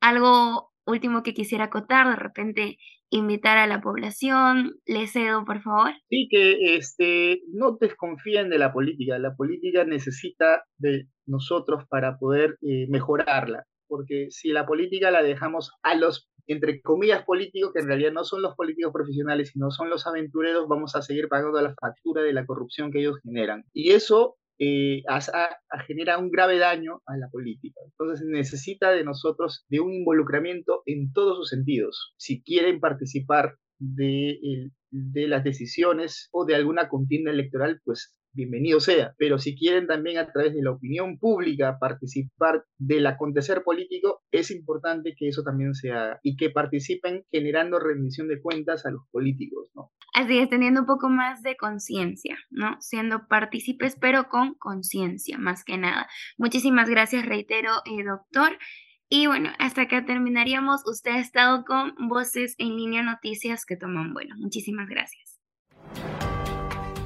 Algo 0.00 0.72
último 0.84 1.22
que 1.22 1.34
quisiera 1.34 1.64
acotar, 1.64 2.08
de 2.08 2.16
repente 2.16 2.78
invitar 3.12 3.58
a 3.58 3.66
la 3.66 3.80
población. 3.80 4.80
Le 4.86 5.06
cedo, 5.06 5.44
por 5.44 5.62
favor. 5.62 5.92
Sí, 6.08 6.28
que 6.30 6.76
este, 6.76 7.42
no 7.52 7.76
desconfíen 7.80 8.48
de 8.50 8.58
la 8.58 8.72
política. 8.72 9.18
La 9.18 9.36
política 9.36 9.84
necesita 9.84 10.64
de 10.78 11.06
nosotros 11.26 11.84
para 11.88 12.18
poder 12.18 12.56
eh, 12.62 12.86
mejorarla. 12.88 13.64
Porque 13.86 14.28
si 14.30 14.48
la 14.48 14.66
política 14.66 15.10
la 15.10 15.22
dejamos 15.22 15.72
a 15.82 15.94
los, 15.94 16.30
entre 16.46 16.80
comillas, 16.80 17.24
políticos, 17.24 17.72
que 17.74 17.80
en 17.80 17.88
realidad 17.88 18.12
no 18.12 18.24
son 18.24 18.40
los 18.40 18.54
políticos 18.56 18.92
profesionales, 18.92 19.50
sino 19.52 19.70
son 19.70 19.90
los 19.90 20.06
aventureros, 20.06 20.66
vamos 20.66 20.96
a 20.96 21.02
seguir 21.02 21.28
pagando 21.28 21.60
la 21.60 21.74
factura 21.78 22.22
de 22.22 22.32
la 22.32 22.46
corrupción 22.46 22.90
que 22.90 23.00
ellos 23.00 23.20
generan. 23.22 23.64
Y 23.74 23.90
eso 23.90 24.36
eh, 24.64 25.02
genera 25.86 26.18
un 26.18 26.30
grave 26.30 26.58
daño 26.58 27.00
a 27.06 27.16
la 27.16 27.28
política. 27.30 27.80
Entonces 27.84 28.24
necesita 28.26 28.90
de 28.90 29.02
nosotros 29.02 29.64
de 29.68 29.80
un 29.80 29.92
involucramiento 29.92 30.82
en 30.86 31.12
todos 31.12 31.36
sus 31.36 31.48
sentidos. 31.48 32.14
Si 32.16 32.42
quieren 32.42 32.78
participar 32.78 33.56
de, 33.78 34.70
de 34.90 35.26
las 35.26 35.42
decisiones 35.42 36.28
o 36.30 36.44
de 36.44 36.54
alguna 36.54 36.88
contienda 36.88 37.32
electoral, 37.32 37.80
pues 37.84 38.16
bienvenido 38.32 38.80
sea. 38.80 39.14
Pero 39.18 39.38
si 39.38 39.56
quieren 39.56 39.86
también 39.86 40.18
a 40.18 40.30
través 40.30 40.54
de 40.54 40.62
la 40.62 40.72
opinión 40.72 41.18
pública 41.18 41.78
participar 41.78 42.64
del 42.78 43.06
acontecer 43.06 43.62
político, 43.62 44.22
es 44.30 44.50
importante 44.50 45.14
que 45.16 45.28
eso 45.28 45.42
también 45.42 45.74
sea 45.74 46.18
y 46.22 46.36
que 46.36 46.50
participen 46.50 47.24
generando 47.30 47.78
rendición 47.78 48.28
de 48.28 48.40
cuentas 48.40 48.86
a 48.86 48.90
los 48.90 49.02
políticos, 49.10 49.70
¿no? 49.74 49.90
Así 50.14 50.38
es, 50.38 50.48
teniendo 50.50 50.80
un 50.80 50.86
poco 50.86 51.08
más 51.08 51.42
de 51.42 51.56
conciencia, 51.56 52.36
¿no? 52.50 52.76
Siendo 52.80 53.26
partícipes, 53.28 53.96
pero 53.98 54.28
con 54.28 54.54
conciencia, 54.54 55.38
más 55.38 55.64
que 55.64 55.78
nada. 55.78 56.06
Muchísimas 56.36 56.88
gracias, 56.88 57.24
reitero, 57.24 57.70
eh, 57.86 58.04
doctor. 58.04 58.58
Y 59.08 59.26
bueno, 59.26 59.50
hasta 59.58 59.82
acá 59.82 60.04
terminaríamos. 60.04 60.82
Usted 60.86 61.12
ha 61.12 61.18
estado 61.18 61.64
con 61.64 61.94
Voces 62.08 62.54
en 62.58 62.76
Línea 62.76 63.02
Noticias 63.02 63.64
que 63.66 63.76
toman 63.76 64.12
bueno. 64.14 64.34
Muchísimas 64.38 64.88
gracias. 64.88 65.31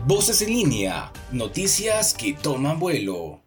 Voces 0.09 0.41
en 0.41 0.51
línea, 0.51 1.11
noticias 1.33 2.15
que 2.15 2.33
toman 2.33 2.79
vuelo. 2.79 3.41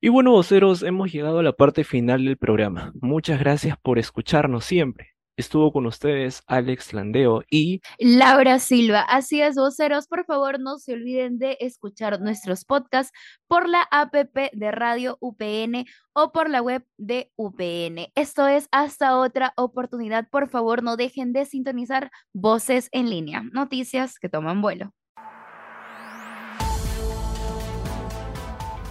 Y 0.00 0.08
bueno, 0.08 0.30
voceros, 0.30 0.82
hemos 0.82 1.12
llegado 1.12 1.40
a 1.40 1.42
la 1.42 1.52
parte 1.52 1.84
final 1.84 2.24
del 2.24 2.38
programa. 2.38 2.94
Muchas 2.98 3.38
gracias 3.38 3.76
por 3.82 3.98
escucharnos 3.98 4.64
siempre. 4.64 5.10
Estuvo 5.36 5.70
con 5.70 5.84
ustedes 5.84 6.42
Alex 6.46 6.94
Landeo 6.94 7.42
y 7.50 7.82
Laura 7.98 8.58
Silva. 8.58 9.02
Así 9.02 9.42
es, 9.42 9.56
voceros, 9.56 10.06
por 10.06 10.24
favor 10.24 10.58
no 10.58 10.78
se 10.78 10.94
olviden 10.94 11.38
de 11.38 11.58
escuchar 11.60 12.18
nuestros 12.18 12.64
podcasts 12.64 13.12
por 13.48 13.68
la 13.68 13.82
app 13.90 14.14
de 14.14 14.70
Radio 14.70 15.18
UPN 15.20 15.84
o 16.14 16.32
por 16.32 16.48
la 16.48 16.62
web 16.62 16.86
de 16.96 17.30
UPN. 17.36 18.10
Esto 18.14 18.48
es 18.48 18.66
hasta 18.72 19.18
otra 19.18 19.52
oportunidad. 19.58 20.26
Por 20.30 20.48
favor, 20.48 20.82
no 20.82 20.96
dejen 20.96 21.34
de 21.34 21.44
sintonizar 21.44 22.10
Voces 22.32 22.88
en 22.92 23.10
línea, 23.10 23.42
noticias 23.52 24.18
que 24.18 24.30
toman 24.30 24.62
vuelo. 24.62 24.94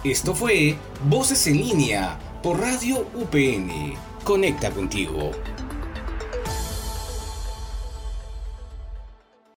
Esto 0.04 0.34
fue 0.34 0.76
Voces 1.08 1.46
en 1.46 1.58
línea 1.58 2.18
por 2.42 2.58
Radio 2.58 3.06
UPN. 3.14 3.94
Conecta 4.24 4.72
contigo. 4.72 5.30